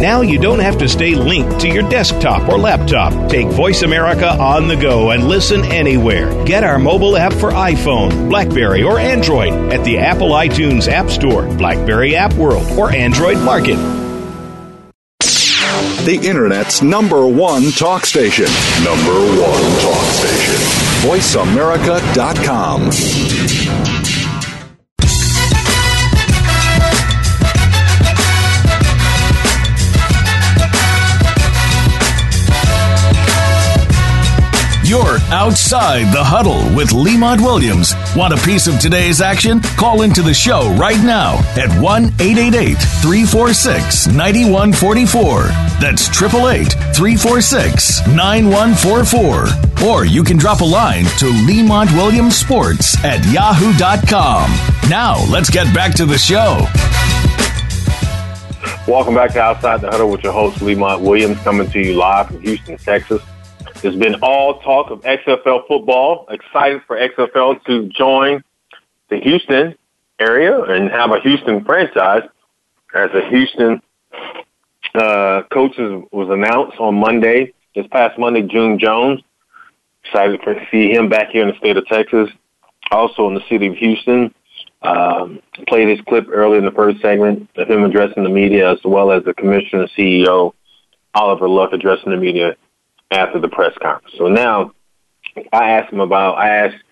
[0.00, 3.28] Now you don't have to stay linked to your desktop or laptop.
[3.30, 6.32] Take Voice America on the go and listen anywhere.
[6.44, 11.46] Get our mobile app for iPhone, Blackberry, or Android at the Apple iTunes App Store,
[11.56, 13.76] Blackberry App World, or Android Market.
[16.04, 18.46] The Internet's number one talk station.
[18.82, 20.54] Number one talk station.
[21.02, 22.90] VoiceAmerica.com.
[34.90, 37.94] You're outside the huddle with Lemont Williams.
[38.16, 39.60] Want a piece of today's action?
[39.78, 45.42] Call into the show right now at 1 888 346 9144.
[45.78, 49.86] That's 888 346 9144.
[49.86, 54.50] Or you can drop a line to Lemont Williams Sports at yahoo.com.
[54.90, 56.66] Now, let's get back to the show.
[58.90, 62.26] Welcome back to Outside the Huddle with your host, Lemont Williams, coming to you live
[62.26, 63.22] from Houston, Texas.
[63.82, 66.26] There's been all talk of XFL football.
[66.28, 68.44] Excited for XFL to join
[69.08, 69.74] the Houston
[70.18, 72.24] area and have a Houston franchise.
[72.94, 73.80] As a Houston
[74.94, 75.76] uh, coach
[76.12, 79.22] was announced on Monday, this past Monday, June Jones.
[80.04, 82.28] Excited to see him back here in the state of Texas.
[82.90, 84.34] Also in the city of Houston.
[84.82, 88.78] Um, played his clip early in the first segment of him addressing the media, as
[88.84, 90.52] well as the commissioner and CEO
[91.14, 92.56] Oliver Luck addressing the media
[93.10, 94.14] after the press conference.
[94.16, 94.72] So now
[95.52, 96.82] I asked him about, I asked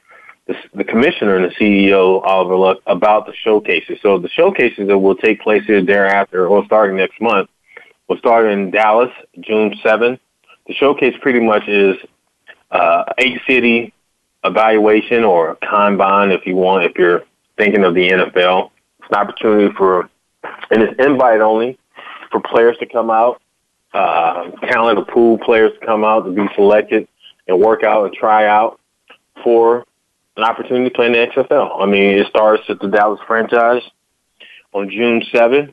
[0.46, 3.98] the, the commissioner and the CEO, Oliver Luck, about the showcases.
[4.02, 7.50] So the showcases that will take place here thereafter or starting next month
[8.08, 10.18] will start in Dallas, June 7th.
[10.66, 11.96] The showcase pretty much is
[12.70, 13.92] uh, eight city
[14.44, 17.24] evaluation or combine if you want, if you're
[17.56, 18.70] thinking of the NFL.
[19.00, 20.08] It's an opportunity for,
[20.70, 21.78] and it's invite only
[22.30, 23.40] for players to come out
[23.92, 27.08] uh, talented pool players to come out to be selected
[27.46, 28.80] and work out and try out
[29.42, 29.84] for
[30.36, 31.82] an opportunity to play in the XFL.
[31.82, 33.82] I mean, it starts at the Dallas franchise
[34.72, 35.72] on June 7th.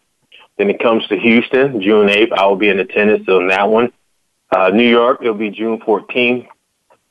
[0.57, 2.31] Then it comes to Houston, June 8th.
[2.31, 3.91] I will be in attendance on that one.
[4.49, 6.47] Uh, New York, it'll be June 14th.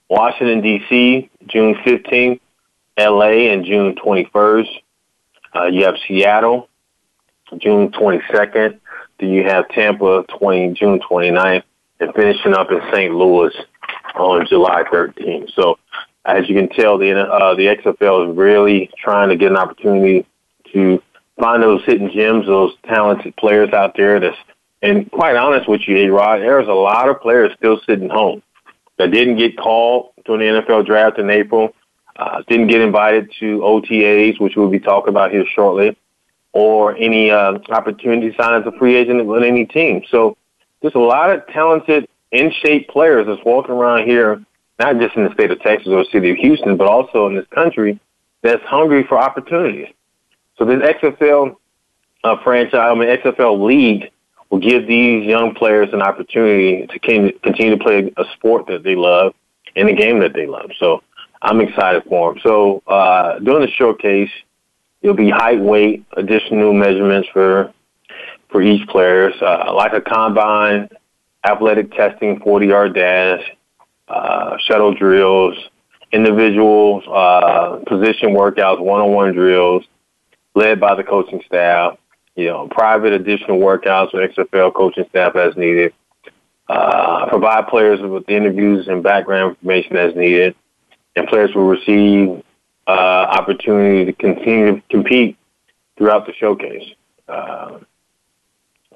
[0.09, 2.41] Washington, D.C., June 15th.
[2.97, 3.53] L.A.
[3.53, 4.69] and June 21st.
[5.55, 6.69] Uh, you have Seattle,
[7.59, 8.79] June 22nd.
[9.19, 11.63] Then you have Tampa 20, June 29th
[12.01, 13.15] and finishing up in St.
[13.15, 13.55] Louis
[14.15, 15.53] on July 13th.
[15.55, 15.79] So
[16.25, 20.27] as you can tell, the uh, the XFL is really trying to get an opportunity
[20.73, 21.03] to
[21.39, 24.21] find those hidden gems, those talented players out there.
[24.21, 24.37] That's
[24.83, 28.43] and quite honest with you, Rod, there's a lot of players still sitting home
[28.99, 31.75] that didn't get called during the NFL draft in April,
[32.17, 35.97] uh, didn't get invited to OTAs, which we'll be talking about here shortly
[36.55, 40.03] or any uh, opportunity to sign as a free agent with any team.
[40.11, 40.37] So
[40.81, 44.45] there's a lot of talented, in shape players that's walking around here,
[44.79, 47.37] not just in the state of Texas or the city of Houston, but also in
[47.37, 48.01] this country
[48.43, 49.89] that's hungry for opportunities.
[50.59, 51.57] So this XFL
[52.25, 54.11] uh, franchise, I mean XFL league,
[54.51, 58.95] will give these young players an opportunity to continue to play a sport that they
[58.97, 59.35] love
[59.77, 60.71] and a game that they love.
[60.79, 61.03] So
[61.41, 62.41] I'm excited for them.
[62.45, 64.31] So uh, during the showcase,
[65.05, 67.73] it'll be height, weight, additional measurements for
[68.49, 70.89] for each player, uh, like a combine,
[71.45, 73.43] athletic testing, 40 yard dash,
[74.09, 75.57] uh, shuttle drills,
[76.13, 79.85] individual uh, position workouts, one on one drills,
[80.55, 81.99] led by the coaching staff.
[82.37, 85.93] You know, private additional workouts with XFL coaching staff as needed.
[86.69, 90.55] Uh, provide players with interviews and background information as needed,
[91.15, 92.43] and players will receive
[92.87, 95.37] uh, opportunity to continue to compete
[95.97, 96.95] throughout the showcase.
[97.29, 97.79] Uh,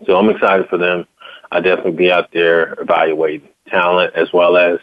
[0.07, 1.07] so I'm excited for them.
[1.51, 4.79] I definitely be out there evaluating talent as well as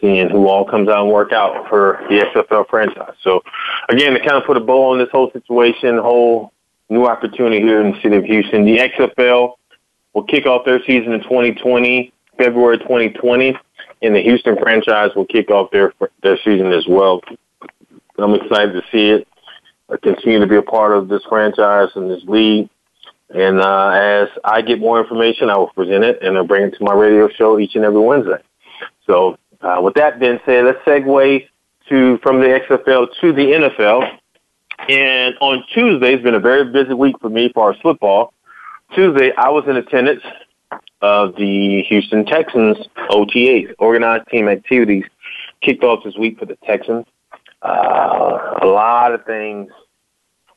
[0.00, 3.14] seeing who all comes out and work out for the XFL franchise.
[3.22, 3.42] So
[3.88, 6.52] again, to kind of put a bow on this whole situation, whole
[6.88, 9.54] new opportunity here in the city of Houston, the XFL
[10.14, 13.56] will kick off their season in 2020, February 2020,
[14.02, 17.20] and the Houston franchise will kick off their their season as well.
[18.18, 19.28] I'm excited to see it.
[19.90, 22.68] I continue to be a part of this franchise and this league.
[23.30, 26.74] And uh, as I get more information, I will present it and I'll bring it
[26.78, 28.42] to my radio show each and every Wednesday.
[29.06, 31.46] So uh, with that being said, let's segue
[31.88, 34.18] to from the XFL to the NFL.
[34.88, 38.32] And on Tuesday, it's been a very busy week for me for our football.
[38.94, 40.22] Tuesday, I was in attendance
[41.00, 42.76] of the Houston Texans
[43.10, 45.04] OTAs, organized team activities,
[45.60, 47.06] kicked off this week for the Texans.
[47.62, 49.70] Uh, a lot of things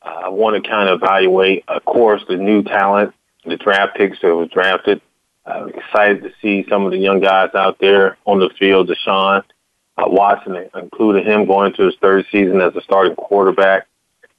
[0.01, 1.63] uh, I want to kind of evaluate.
[1.67, 3.13] Of course, the new talent,
[3.45, 5.01] the draft picks that was drafted.
[5.45, 8.89] I'm excited to see some of the young guys out there on the field.
[8.89, 9.43] Deshaun
[9.97, 13.87] uh, Watson included him going to his third season as a starting quarterback.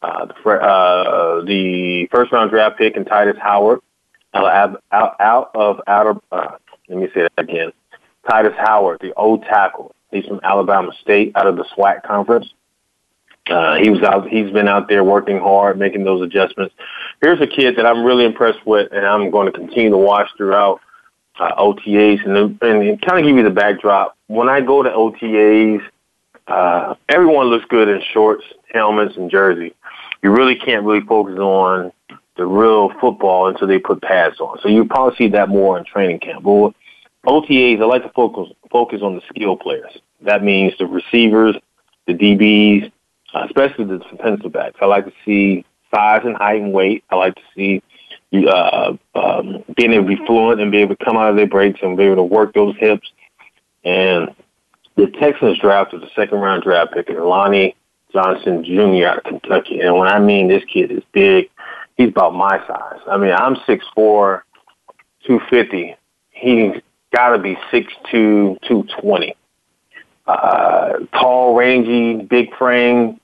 [0.01, 3.81] Uh, the, uh, the first round draft pick and Tytus Howard
[4.35, 6.57] out, out, out of out of uh,
[6.89, 7.73] let me say that again.
[8.29, 9.95] Tytus Howard, the old tackle.
[10.13, 12.53] He's from Alabama State out of the SWAC conference.
[13.49, 14.29] Uh, he was out.
[14.29, 16.75] He's been out there working hard, making those adjustments.
[17.21, 20.29] Here's a kid that I'm really impressed with, and I'm going to continue to watch
[20.37, 20.81] throughout
[21.41, 24.17] uh, OTAs and, and kind of give you the backdrop.
[24.29, 25.83] When I go to OTAs,
[26.47, 29.75] uh, everyone looks good in shorts, helmets, and jersey.
[30.23, 31.93] You really can't really focus on
[32.37, 34.59] the real football until they put pads on.
[34.61, 36.45] So you probably see that more in training camp.
[36.45, 36.75] But
[37.27, 39.97] OTAs, I like to focus focus on the skill players.
[40.23, 41.57] That means the receivers,
[42.07, 42.91] the DBs,
[43.35, 44.79] especially the defensive backs.
[44.81, 47.05] I like to see size and height and weight.
[47.11, 47.83] I like to see
[48.49, 51.47] uh, um, being able to be fluent and be able to come out of their
[51.47, 53.09] breaks and be able to work those hips.
[53.85, 54.35] And
[54.97, 57.77] the Texans drafted the second round draft pick, Lonnie
[58.13, 59.07] Johnson Jr.
[59.07, 59.81] out of Kentucky.
[59.81, 61.51] And when I mean this kid is big,
[61.97, 63.01] he's about my size.
[63.07, 64.43] I mean, I'm 6'4",
[65.27, 65.97] 250.
[66.31, 66.83] He's
[67.13, 69.37] got to be 6'2", 220.
[70.27, 73.21] Uh, tall, rangy, big frame,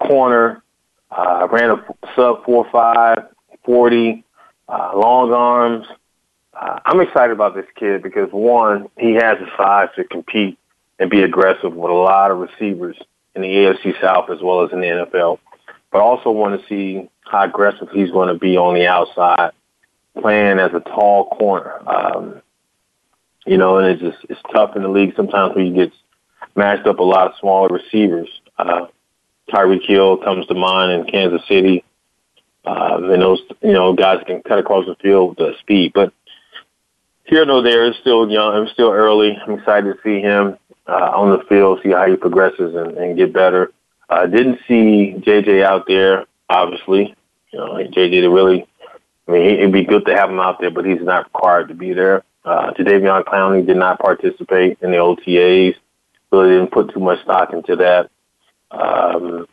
[0.00, 0.62] corner.
[1.10, 3.28] Uh, ran a sub 4'5",
[3.64, 4.24] 40
[4.68, 5.86] uh, long arms.
[6.52, 10.58] Uh, I'm excited about this kid because one, he has the size to compete
[10.98, 12.96] and be aggressive with a lot of receivers
[13.34, 15.38] in the AFC South as well as in the NFL.
[15.90, 19.52] But also want to see how aggressive he's going to be on the outside,
[20.20, 21.80] playing as a tall corner.
[21.88, 22.42] Um,
[23.48, 25.92] you know, and it's just it's tough in the league sometimes when you get
[26.54, 28.28] matched up a lot of smaller receivers.
[28.58, 28.86] Uh,
[29.50, 31.84] Tyreek Hill comes to mind in Kansas City.
[32.64, 35.92] Um, and those, you know, guys can cut across the field with the speed.
[35.94, 36.12] But
[37.24, 38.54] here no there is still young.
[38.54, 39.36] I'm still early.
[39.36, 43.16] I'm excited to see him uh, on the field, see how he progresses and, and
[43.16, 43.72] get better.
[44.10, 47.14] I uh, didn't see JJ out there, obviously.
[47.52, 48.66] You know, JJ really,
[49.26, 51.74] I mean, it'd be good to have him out there, but he's not required to
[51.74, 52.24] be there.
[52.48, 55.74] Uh, Jadeveon Clowney did not participate in the OTAs.
[56.32, 58.10] Really didn't put too much stock into that.
[58.70, 59.46] Um,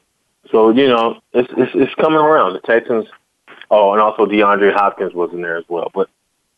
[0.49, 2.53] so you know, it's, it's it's coming around.
[2.53, 3.05] The Texans.
[3.69, 5.91] Oh, and also DeAndre Hopkins was in there as well.
[5.93, 6.09] But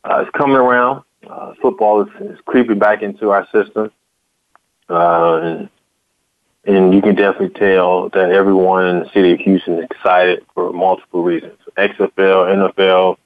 [0.04, 1.04] uh, it's coming around.
[1.28, 3.92] Uh, football is, is creeping back into our system,
[4.90, 5.70] uh, and,
[6.66, 10.72] and you can definitely tell that everyone in the city of Houston is excited for
[10.72, 11.58] multiple reasons.
[11.78, 13.18] XFL, NFL,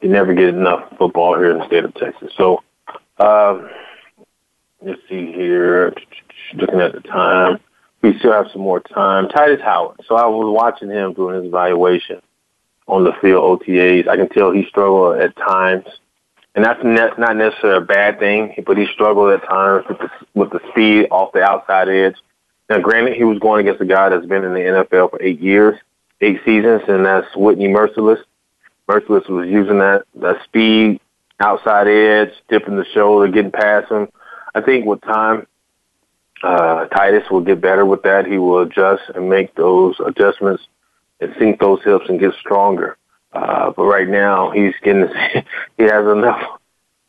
[0.00, 2.32] you never get enough football here in the state of Texas.
[2.36, 2.62] So,
[3.18, 3.68] um,
[4.82, 5.94] let's see here.
[6.54, 7.58] Looking at the time
[8.06, 9.26] we still have some more time.
[9.28, 10.00] Tytus Howard.
[10.06, 12.20] So I was watching him doing his evaluation
[12.86, 14.08] on the field OTAs.
[14.08, 15.84] I can tell he struggled at times,
[16.54, 18.62] and that's not necessarily a bad thing.
[18.64, 22.16] But he struggled at times with the with the speed off the outside edge.
[22.68, 25.40] Now, granted, he was going against a guy that's been in the NFL for eight
[25.40, 25.78] years,
[26.20, 28.22] eight seasons, and that's Whitney Mercilus.
[28.88, 31.00] Mercilus was using that that speed,
[31.40, 34.08] outside edge, dipping the shoulder, getting past him.
[34.54, 35.46] I think with time,
[36.42, 38.26] uh, Tytus will get better with that.
[38.26, 40.62] He will adjust and make those adjustments
[41.20, 42.96] and sink those hips and get stronger.
[43.32, 45.08] Uh, but right now, he's getting
[45.78, 46.42] he has enough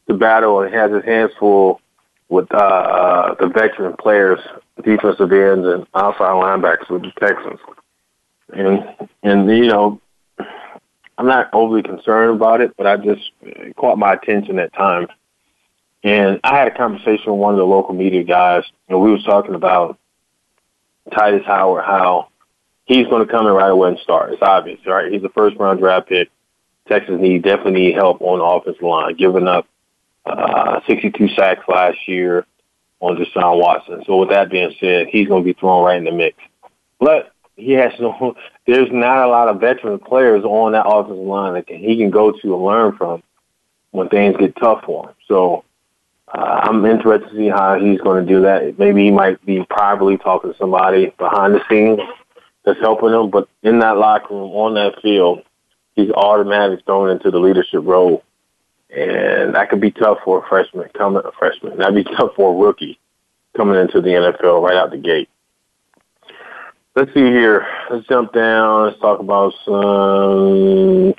[0.07, 1.81] to battle and he has his hands full
[2.29, 4.39] with uh, uh, the veteran players,
[4.83, 7.59] defensive ends, and outside linebackers with the Texans.
[8.53, 10.01] And and you know,
[11.17, 13.31] I'm not overly concerned about it, but I just
[13.75, 15.07] caught my attention at times.
[16.03, 19.23] And I had a conversation with one of the local media guys, and we was
[19.23, 19.97] talking about
[21.11, 22.29] Tytus Howard, how
[22.85, 24.31] he's going to come in right away and start.
[24.33, 25.11] It's obvious, right?
[25.11, 26.29] He's a first round draft pick.
[26.87, 29.67] Texas need definitely need help on the offensive line, giving up
[30.25, 32.45] uh, 62 sacks last year
[32.99, 34.03] on Deshaun Watson.
[34.05, 36.37] So with that being said, he's going to be thrown right in the mix.
[36.99, 38.35] But he has no.
[38.67, 42.09] There's not a lot of veteran players on that offensive line that can, he can
[42.09, 43.23] go to and learn from
[43.91, 45.15] when things get tough for him.
[45.27, 45.65] So
[46.33, 48.77] uh, I'm interested to see how he's going to do that.
[48.77, 51.99] Maybe he might be privately talking to somebody behind the scenes
[52.63, 55.41] that's helping him, but in that locker room, on that field,
[55.95, 58.23] he's automatically thrown into the leadership role,
[58.89, 61.21] and that could be tough for a freshman coming.
[61.23, 62.99] A freshman that'd be tough for a rookie
[63.55, 65.29] coming into the NFL right out the gate.
[66.97, 67.67] Let's see here.
[67.91, 68.85] Let's jump down.
[68.85, 71.13] Let's talk about some.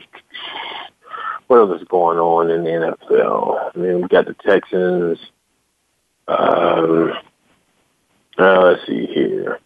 [1.46, 3.70] What else is going on in the NFL?
[3.72, 5.20] I mean, we got the Texans.
[6.26, 7.12] Um,
[8.36, 9.60] uh, let's see here.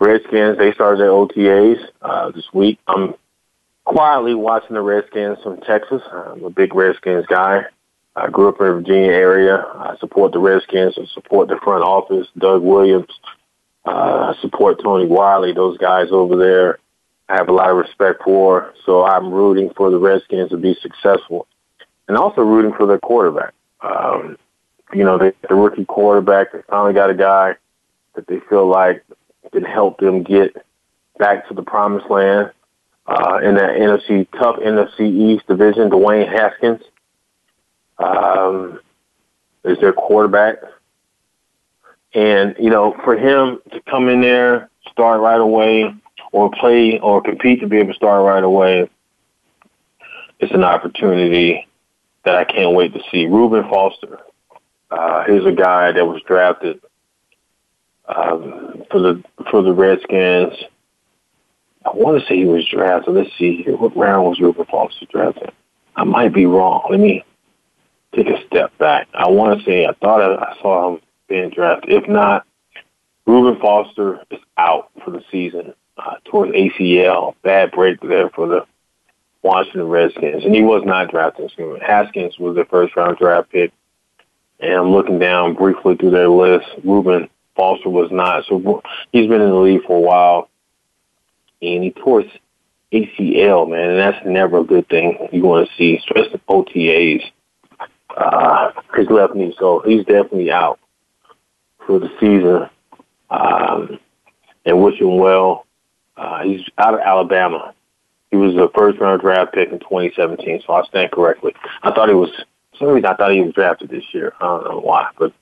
[0.00, 2.78] Redskins, they started their OTAs uh, this week.
[2.86, 3.12] I'm
[3.84, 6.00] quietly watching the Redskins from Texas.
[6.10, 7.64] I'm a big Redskins guy.
[8.16, 9.58] I grew up in the Virginia area.
[9.74, 10.96] I support the Redskins.
[10.96, 13.10] I support the front office, Doug Williams.
[13.88, 16.78] Uh, support Tony Wyllie, those guys over there.
[17.30, 18.74] I have a lot of respect for.
[18.84, 21.46] So I'm rooting for the Redskins to be successful,
[22.06, 23.54] and also rooting for their quarterback.
[23.80, 24.36] Um,
[24.92, 26.52] you know, they, the rookie quarterback.
[26.52, 27.56] They finally got a guy
[28.14, 29.04] that they feel like
[29.52, 30.54] can help them get
[31.18, 32.50] back to the promised land
[33.06, 35.88] uh, in that NFC tough NFC East division.
[35.88, 36.82] Dwayne Haskins
[37.98, 38.80] um,
[39.64, 40.56] is their quarterback,
[42.14, 45.94] and you know for him to come in there, start right away,
[46.32, 48.88] or play or compete to be able to start right away,
[50.40, 51.66] it's an opportunity
[52.24, 53.26] that I can't wait to see.
[53.26, 54.20] Reuben Foster,
[54.90, 56.80] uh, he's a guy that was drafted
[58.06, 60.54] um, for the for the Redskins.
[61.84, 63.14] I want to say he was drafted.
[63.14, 63.76] Let's see here.
[63.76, 65.52] What round was Reuben Foster drafted?
[65.96, 66.86] I might be wrong.
[66.90, 67.24] Let me
[68.14, 69.08] take a step back.
[69.14, 71.92] I want to say I thought I, I saw him being drafted.
[71.92, 72.46] If not,
[73.26, 77.34] Reuben Foster is out for the season uh, towards ACL.
[77.42, 78.66] Bad break there for the
[79.42, 81.52] Washington Redskins, and he was not drafted.
[81.80, 83.72] Haskins was their first round draft pick,
[84.60, 86.66] and I'm looking down briefly through their list.
[86.82, 88.44] Reuben Foster was not.
[88.46, 90.48] So he's been in the league for a while,
[91.60, 92.32] and he tore his
[92.92, 97.30] ACL, man, and that's never a good thing you want to see, especially OTAs.
[98.16, 100.80] Uh, his left knee, so he's definitely out
[101.88, 102.68] for the season.
[103.30, 103.98] Um,
[104.64, 105.66] and wish him well.
[106.16, 107.74] Uh, he's out of Alabama.
[108.30, 111.54] He was a first round draft pick in 2017, so I stand correctly.
[111.82, 112.30] I thought he was,
[112.72, 114.34] for some reason I thought he was drafted this year.
[114.38, 115.32] I don't know why, but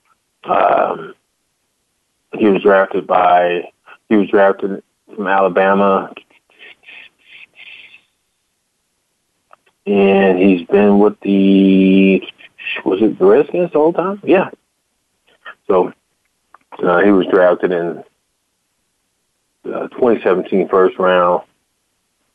[0.45, 1.15] um,
[2.39, 3.73] he was drafted by
[4.09, 6.13] he was drafted from Alabama,
[9.85, 12.23] and he's been with the
[12.85, 14.21] was it the Redskins the whole time?
[14.25, 14.51] Yeah.
[15.67, 15.93] So
[16.83, 18.05] uh, he was drafted in
[19.73, 21.43] uh, 2017 first round.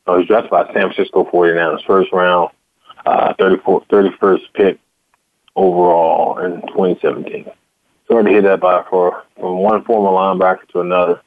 [0.08, 2.52] Oh, he was drafted by San Francisco 49ers first round,
[3.06, 4.80] uh, 34, 31st pick
[5.56, 7.52] overall in 2017
[8.12, 11.22] sorry to hear that by for from one former linebacker to another.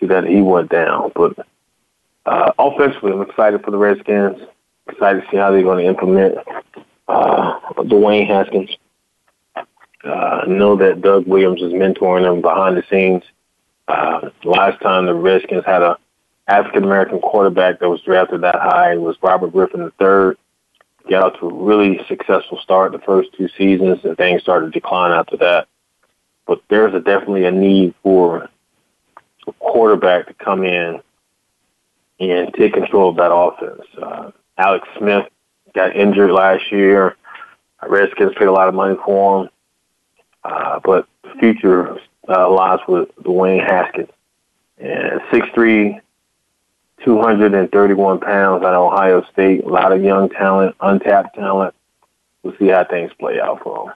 [0.00, 1.38] See that he went down, but
[2.26, 4.38] uh, offensively, I'm excited for the Redskins.
[4.88, 6.36] Excited to see how they're going to implement
[7.08, 8.76] uh, Dwayne Haskins.
[10.04, 13.22] Uh, know that Doug Williams is mentoring them behind the scenes.
[13.88, 15.98] Uh, last time the Redskins had a
[16.48, 20.36] African American quarterback that was drafted that high was Robert Griffin III.
[21.10, 24.72] Got out to a really successful start the first two seasons, and things started to
[24.72, 25.68] decline after that
[26.46, 28.48] but there's a, definitely a need for
[29.46, 31.00] a quarterback to come in
[32.18, 33.86] and take control of that offense.
[34.00, 35.26] Uh, Alex Smith
[35.74, 37.16] got injured last year.
[37.86, 39.50] Redskins paid a lot of money for him,
[40.46, 44.08] uh, but future uh, lies with Dwayne Haskins.
[44.78, 46.00] And 6'3",
[47.04, 49.64] 231 pounds at Ohio State.
[49.64, 51.74] A lot of young talent, untapped talent.
[52.42, 53.94] We'll see how things play out for him.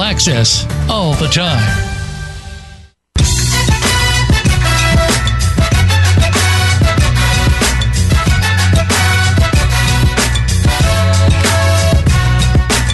[0.00, 1.91] access, all the time.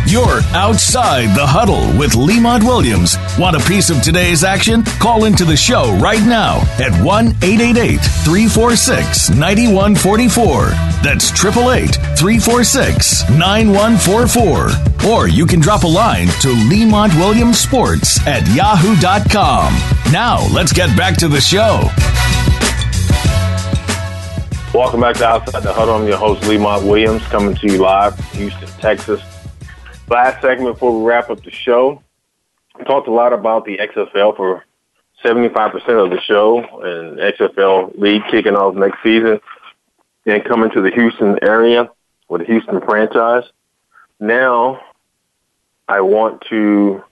[0.09, 3.19] You're outside the huddle with Lemont Williams.
[3.39, 4.83] Want a piece of today's action?
[4.83, 10.69] Call into the show right now at 1 888 346 9144.
[11.05, 15.11] That's 888 346 9144.
[15.13, 19.75] Or you can drop a line to Lemont Williams Sports at yahoo.com.
[20.11, 21.85] Now, let's get back to the show.
[24.73, 25.97] Welcome back to Outside the Huddle.
[25.97, 29.21] I'm your host, Lemont Williams, coming to you live from Houston, Texas.
[30.09, 32.03] Last segment before we wrap up the show.
[32.79, 34.65] We talked a lot about the XFL for
[35.23, 39.39] 75% of the show and XFL league kicking off next season
[40.25, 41.91] and coming to the Houston area
[42.29, 43.45] with the Houston franchise.
[44.19, 44.81] Now,
[45.89, 47.03] I want to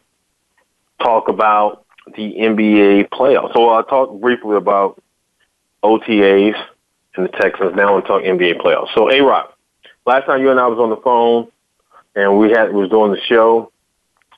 [1.02, 1.84] talk about
[2.14, 3.52] the NBA playoffs.
[3.52, 5.02] So I'll talk briefly about
[5.82, 6.56] OTAs
[7.16, 7.74] and the Texans.
[7.74, 8.94] Now we'll talk NBA playoffs.
[8.94, 9.54] So, A-Rock,
[10.06, 11.48] last time you and I was on the phone,
[12.16, 13.70] and we had was doing the show,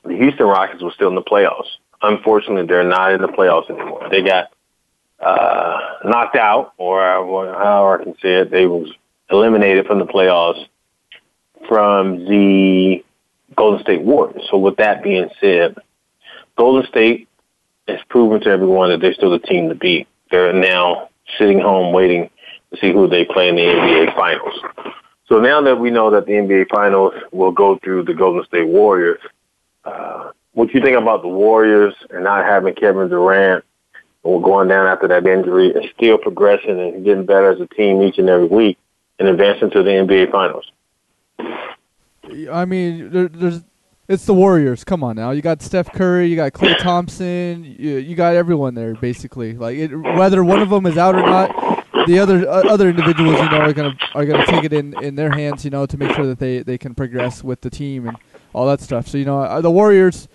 [0.03, 1.69] the Houston Rockets were still in the playoffs.
[2.01, 4.07] Unfortunately, they're not in the playoffs anymore.
[4.11, 4.51] They got
[5.19, 8.91] uh, knocked out, or however I can say it, they was
[9.29, 10.67] eliminated from the playoffs
[11.67, 13.03] from the
[13.55, 14.47] Golden State Warriors.
[14.49, 15.75] So with that being said,
[16.57, 17.27] Golden State
[17.87, 20.07] has proven to everyone that they're still the team to beat.
[20.31, 22.29] They're now sitting home waiting
[22.71, 24.95] to see who they play in the NBA Finals.
[25.29, 28.67] So now that we know that the NBA Finals will go through the Golden State
[28.67, 29.21] Warriors,
[29.85, 33.63] uh, what you think about the Warriors and not having Kevin Durant
[34.23, 38.01] or going down after that injury and still progressing and getting better as a team
[38.01, 38.79] each and every week
[39.19, 40.71] and advancing to the NBA Finals?
[42.51, 43.61] I mean, there, there's
[44.07, 44.83] it's the Warriors.
[44.83, 48.73] Come on now, you got Steph Curry, you got Klay Thompson, you, you got everyone
[48.73, 49.53] there basically.
[49.53, 51.78] Like it, whether one of them is out or not,
[52.09, 55.15] the other uh, other individuals, you know, are gonna are gonna take it in, in
[55.15, 58.07] their hands, you know, to make sure that they, they can progress with the team
[58.07, 58.17] and
[58.51, 59.07] all that stuff.
[59.07, 60.27] So you know, uh, the Warriors,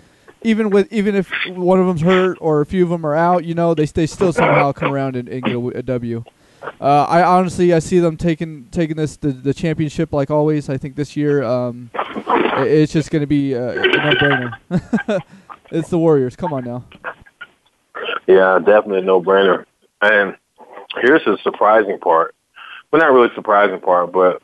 [0.43, 3.45] even with even if one of them's hurt or a few of them are out,
[3.45, 6.25] you know, they they still somehow come around and, and get a, a W.
[6.81, 10.69] Uh, I honestly I see them taking taking this the, the championship like always.
[10.69, 15.21] I think this year um, it, it's just going to be uh, a no brainer.
[15.73, 16.37] it's the Warriors.
[16.37, 16.85] Come on now.
[18.29, 19.67] Yeah, definitely no brainer.
[20.01, 20.37] And
[21.01, 22.35] here's the surprising part.
[22.91, 24.43] Well, not really surprising part, but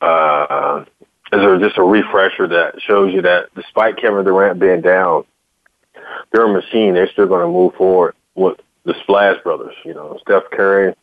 [0.00, 0.84] uh,
[1.32, 5.24] is just a refresher that shows you that despite Kevin Durant being down,
[6.32, 6.94] they're a machine.
[6.94, 9.74] They're still going to move forward with the Splash Brothers.
[9.84, 10.94] You know, Steph Curry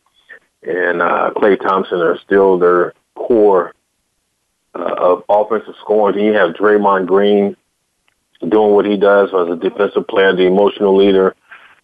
[0.62, 3.74] and uh, Klay Thompson are still their core
[4.74, 6.16] uh, of offensive scoring.
[6.16, 7.56] Then you have Draymond Green
[8.48, 11.34] doing what he does as a defensive player, the emotional leader,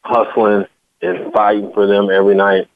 [0.03, 0.67] hustling
[1.01, 2.69] and fighting for them every night.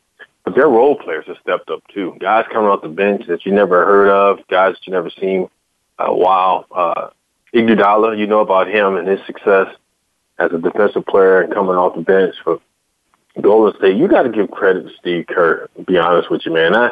[0.47, 2.17] But their role players have stepped up too.
[2.21, 5.51] Guys coming off the bench that you never heard of, guys that you never seen.
[5.99, 7.11] Uh, wow, uh,
[7.53, 9.67] Iguodala, you know about him and his success
[10.39, 12.61] as a defensive player and coming off the bench for
[13.41, 13.97] Golden State.
[13.97, 15.69] You got to give credit to Steve Kerr.
[15.85, 16.77] Be honest with you, man.
[16.77, 16.91] I,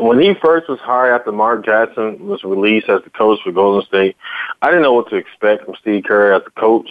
[0.00, 3.86] when he first was hired after Mark Jackson was released as the coach for Golden
[3.86, 4.16] State,
[4.62, 6.88] I didn't know what to expect from Steve Kerr as a coach.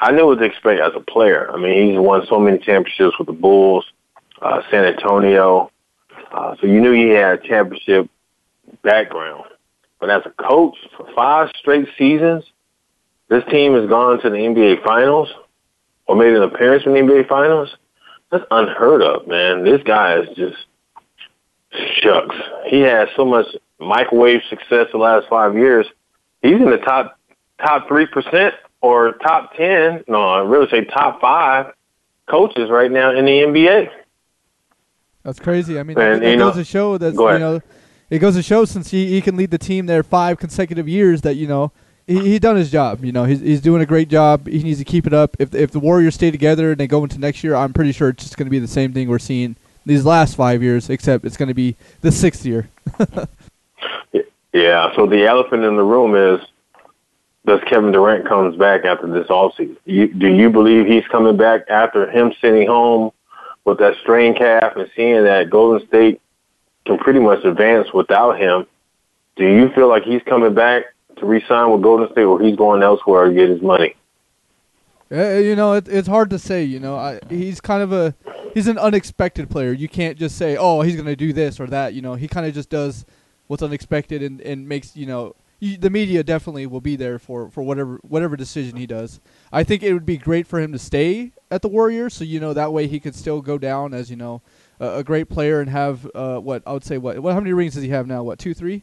[0.00, 1.50] I knew what to expect as a player.
[1.50, 3.86] I mean, he's won so many championships with the Bulls
[4.44, 5.70] uh, San Antonio.
[6.30, 8.08] Uh, so you knew he had a championship
[8.82, 9.44] background.
[9.98, 12.44] But as a coach for five straight seasons,
[13.28, 15.32] this team has gone to the NBA Finals
[16.06, 17.74] or made an appearance in the NBA Finals.
[18.30, 19.64] That's unheard of, man.
[19.64, 20.56] This guy is just
[22.02, 22.36] shucks.
[22.66, 23.46] He has so much
[23.78, 25.86] microwave success the last five years.
[26.42, 27.18] He's in the top
[27.60, 30.04] top three percent or top ten.
[30.06, 31.72] No, I really say top five
[32.28, 34.03] coaches right now in the NBA.
[35.24, 35.78] That's crazy.
[35.78, 37.60] I mean, And, it, you know- goes to show that you know,
[38.10, 41.22] it goes to show since he, he can lead the team there five consecutive years
[41.22, 41.72] that you know
[42.06, 43.04] he he done his job.
[43.04, 44.46] You know, he's he's doing a great job.
[44.46, 45.36] He needs to keep it up.
[45.38, 48.10] If if the Warriors stay together and they go into next year, I'm pretty sure
[48.10, 49.56] it's just going to be the same thing we're seeing
[49.86, 52.68] these last five years, except it's going to be the sixth year.
[54.52, 54.94] Yeah.
[54.94, 56.40] So the elephant in the room is,
[57.44, 59.76] does Kevin Durant comes back after this offseason?
[59.84, 63.10] You, do you believe he's coming back after him sitting home
[63.64, 66.20] with that strained calf and seeing that Golden State
[66.84, 68.66] can pretty much advance without him?
[69.36, 70.84] Do you feel like he's coming back
[71.16, 73.94] to re-sign with Golden State, or he's going elsewhere to get his money?
[75.10, 76.64] Uh, you know, it, it's hard to say.
[76.64, 78.14] You know, I, he's kind of a
[78.52, 79.72] he's an unexpected player.
[79.72, 81.94] You can't just say, oh, he's going to do this or that.
[81.94, 83.04] You know, he kind of just does
[83.46, 87.50] what's unexpected and, and makes you know you, the media definitely will be there for,
[87.50, 89.20] for whatever whatever decision he does.
[89.52, 92.40] I think it would be great for him to stay at the Warriors, so you
[92.40, 94.42] know that way he could still go down as you know
[94.80, 97.52] a, a great player and have uh, what I would say what what how many
[97.52, 98.22] rings does he have now?
[98.22, 98.82] What two three?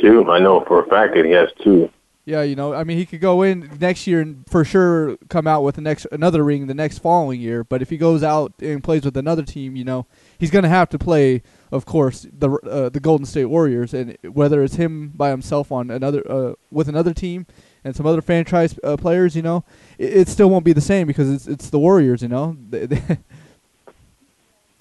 [0.00, 0.30] Two.
[0.30, 1.90] I know for a fact that he has two.
[2.26, 5.46] Yeah, you know, I mean, he could go in next year and for sure come
[5.46, 7.64] out with the next another ring the next following year.
[7.64, 10.06] But if he goes out and plays with another team, you know,
[10.38, 11.42] he's going to have to play,
[11.74, 15.90] of course, the uh, the Golden State Warriors, and whether it's him by himself on
[15.90, 17.46] another uh, with another team
[17.84, 19.64] and some other franchise uh, players, you know,
[19.98, 22.56] it, it still won't be the same because it's it's the Warriors, you know.
[22.70, 23.18] They- they-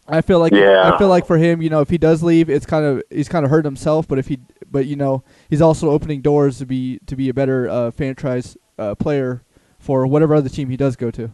[0.07, 0.91] I feel like Yeah.
[0.93, 3.29] I feel like for him, you know, if he does leave, it's kind of he's
[3.29, 4.05] kind of hurt himself.
[4.07, 4.37] But if he,
[4.69, 8.57] but you know, he's also opening doors to be to be a better uh, franchise
[8.77, 9.43] uh, player
[9.79, 11.31] for whatever other team he does go to.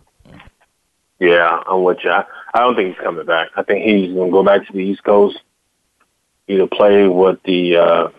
[1.20, 2.12] Yeah, I'm with you.
[2.12, 3.50] I, I don't think he's coming back.
[3.56, 5.42] I think he's going to go back to the East Coast,
[6.50, 8.10] either play with the uh,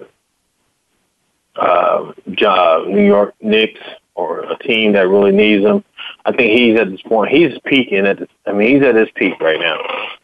[1.57, 3.81] uh, New York Knicks
[4.15, 5.85] or a team that really needs him.
[6.25, 7.31] I think he's at this point.
[7.31, 8.21] He's peaking at.
[8.21, 9.79] This, I mean, he's at his peak right now.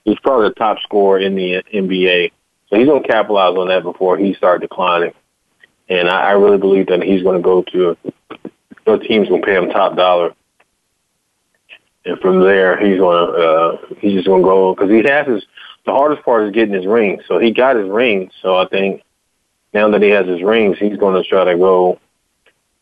[0.04, 2.32] He's probably the top scorer in the NBA,
[2.68, 5.12] so he's to capitalize on that before he starts declining.
[5.88, 7.96] And I, I really believe that he's to go to
[8.86, 10.34] a, a team's to pay him top dollar
[12.07, 15.44] and from there he's gonna uh, he's just gonna go because he has his.
[15.87, 17.22] The hardest part is getting his rings.
[17.28, 18.32] So he got his rings.
[18.43, 19.03] So I think
[19.72, 21.99] now that he has his rings, he's gonna try to go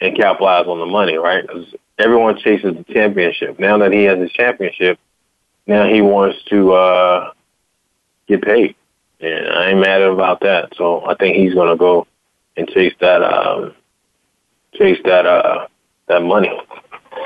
[0.01, 1.47] and capitalize on the money, right?
[1.47, 3.59] 'Cause everyone chases the championship.
[3.59, 4.99] Now that he has his championship,
[5.67, 7.31] now he wants to uh,
[8.27, 8.75] get paid,
[9.21, 10.73] and I ain't mad about that.
[10.77, 12.07] So I think he's gonna go
[12.57, 13.75] and chase that um,
[14.75, 15.67] chase that uh,
[16.09, 16.51] that money.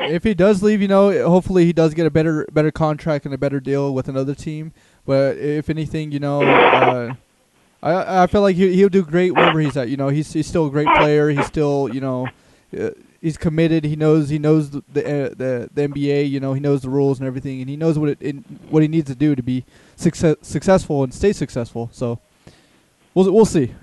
[0.03, 3.35] If he does leave, you know, hopefully he does get a better better contract and
[3.35, 4.73] a better deal with another team.
[5.09, 7.15] But if anything, you know, uh,
[7.83, 9.89] I I feel like he he'll do great wherever he's at.
[9.89, 11.31] You know, he's he's still a great player.
[11.31, 12.29] He's still you know.
[12.79, 12.91] Uh,
[13.21, 13.83] He's committed.
[13.85, 14.29] He knows.
[14.29, 16.31] He knows the the, uh, the the NBA.
[16.31, 16.53] You know.
[16.53, 18.37] He knows the rules and everything, and he knows what it,
[18.71, 19.65] what he needs to do to be
[19.97, 21.91] success, successful and stay successful.
[21.93, 22.21] So,
[23.15, 23.75] we'll we'll see.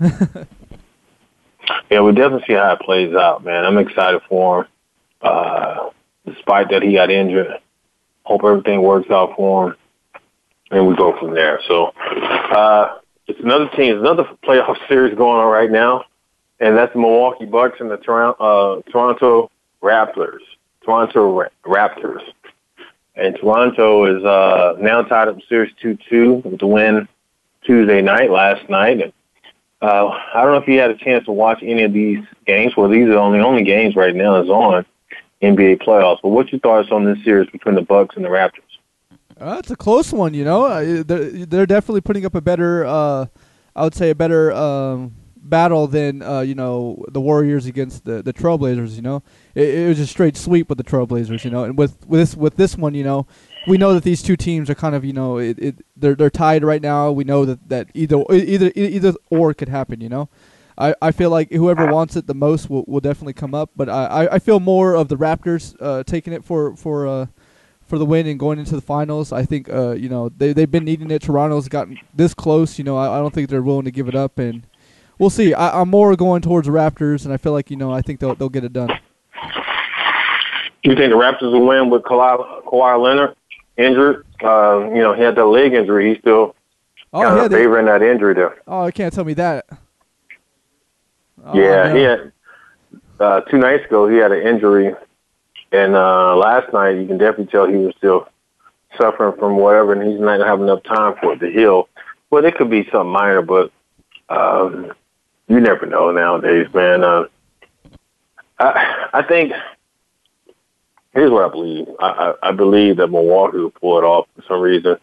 [1.90, 3.64] Yeah, we'll definitely see how it plays out, man.
[3.64, 4.66] I'm excited for him.
[5.22, 5.90] uh,
[6.24, 7.58] despite that he got injured.
[8.24, 9.76] Hope everything works out for him,
[10.70, 11.60] and we go from there.
[11.68, 16.04] So uh, it's another team, another playoff series going on right now,
[16.60, 19.50] and that's the Milwaukee Bucks and the Toronto, uh, Toronto
[19.82, 20.40] Raptors.
[20.86, 22.22] Toronto Ra- Raptors.
[23.16, 27.08] And Toronto is uh, now tied up series 2-2 with the win
[27.64, 29.00] Tuesday night, last night.
[29.00, 29.12] And,
[29.82, 32.76] uh, I don't know if you had a chance to watch any of these games.
[32.76, 34.86] Well, these are the only, only games right now is on
[35.42, 36.18] NBA playoffs.
[36.22, 38.62] But what's your thoughts on this series between the Bucks and the Raptors?
[39.38, 40.64] Uh, it's a close one, you know.
[40.64, 43.26] Uh, they're, they're definitely putting up a better, uh,
[43.74, 48.22] I would say, a better um, battle than uh, you know the Warriors against the
[48.22, 48.96] the Trailblazers.
[48.96, 49.22] You know,
[49.54, 51.44] it, it was a straight sweep with the Trailblazers.
[51.44, 53.26] You know, and with with this with this one, you know,
[53.66, 56.30] we know that these two teams are kind of you know it, it they're they're
[56.30, 57.10] tied right now.
[57.12, 60.00] We know that that either either either or could happen.
[60.00, 60.28] You know.
[60.78, 63.88] I, I feel like whoever wants it the most will, will definitely come up, but
[63.88, 67.26] I, I feel more of the Raptors uh, taking it for for uh,
[67.86, 69.32] for the win and going into the finals.
[69.32, 71.22] I think uh, you know they they've been needing it.
[71.22, 72.78] Toronto's gotten this close.
[72.78, 74.66] You know I, I don't think they're willing to give it up, and
[75.18, 75.54] we'll see.
[75.54, 78.20] I, I'm more going towards the Raptors, and I feel like you know I think
[78.20, 78.90] they'll they'll get it done.
[80.82, 83.34] You think the Raptors will win with Kawhi, Kawhi Leonard
[83.76, 84.24] injured?
[84.42, 86.10] Uh, you know he had that leg injury.
[86.10, 86.54] He's still
[87.12, 88.56] Oh, kind yeah, of favoring that injury there.
[88.66, 89.64] Oh, I can't tell me that.
[91.44, 92.32] Oh, yeah, he had
[93.20, 94.92] uh, two nights ago he had an injury,
[95.76, 98.28] and uh, last night you can definitely tell he was still
[98.96, 101.88] suffering from whatever, and he's not having enough time for it to heal.
[102.30, 103.70] But it could be something minor, but
[104.28, 104.92] um,
[105.48, 107.04] you never know nowadays, man.
[107.04, 107.26] Uh,
[108.58, 109.52] I I think
[111.12, 111.86] here's what I believe.
[112.00, 114.96] I, I, I believe that Milwaukee will pull it off for some reason.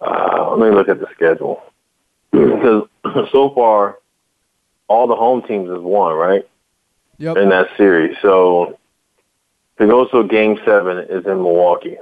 [0.00, 1.62] Uh, let me look at the schedule
[2.30, 2.88] because
[3.32, 3.98] so far
[4.88, 6.46] all the home teams has won, right?
[7.18, 7.36] Yep.
[7.38, 8.16] In that series.
[8.20, 8.78] So
[9.78, 11.98] to go to a game seven is in Milwaukee.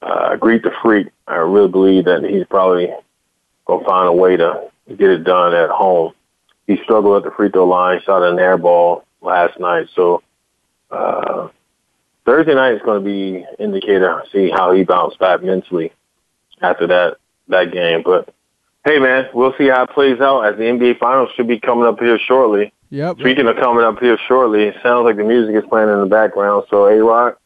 [0.00, 4.70] Uh, Greek the Freak, I really believe that he's probably to find a way to
[4.88, 6.12] get it done at home.
[6.66, 9.88] He struggled at the free throw line, shot an air ball last night.
[9.94, 10.22] So
[10.90, 11.48] uh,
[12.24, 15.92] Thursday night is going to be indicator, see how he bounced back mentally
[16.60, 17.16] after that,
[17.48, 18.02] that game.
[18.04, 18.32] But
[18.84, 21.86] hey, man, we'll see how it plays out as the NBA Finals should be coming
[21.86, 22.72] up here shortly.
[22.94, 23.18] Yep.
[23.18, 26.06] Speaking of coming up here shortly, it sounds like the music is playing in the
[26.06, 26.62] background.
[26.70, 27.40] So, A Rock,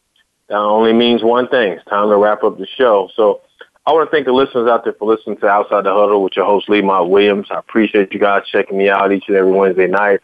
[0.47, 1.71] that only means one thing.
[1.71, 3.09] It's time to wrap up the show.
[3.15, 3.41] So,
[3.83, 6.35] I want to thank the listeners out there for listening to Outside the Huddle with
[6.35, 7.47] your host, Lemont Williams.
[7.49, 10.19] I appreciate you guys checking me out each and every Wednesday night.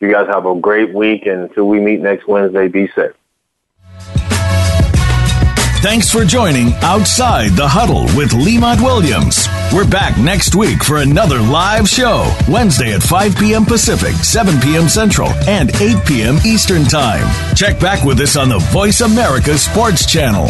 [0.00, 3.12] You guys have a great week, and until we meet next Wednesday, be safe.
[5.82, 9.48] Thanks for joining Outside the Huddle with Lemont Williams.
[9.74, 13.64] We're back next week for another live show, Wednesday at 5 p.m.
[13.64, 14.88] Pacific, 7 p.m.
[14.88, 16.36] Central, and 8 p.m.
[16.46, 17.26] Eastern Time.
[17.54, 20.46] Check back with us on the Voice America Sports Channel.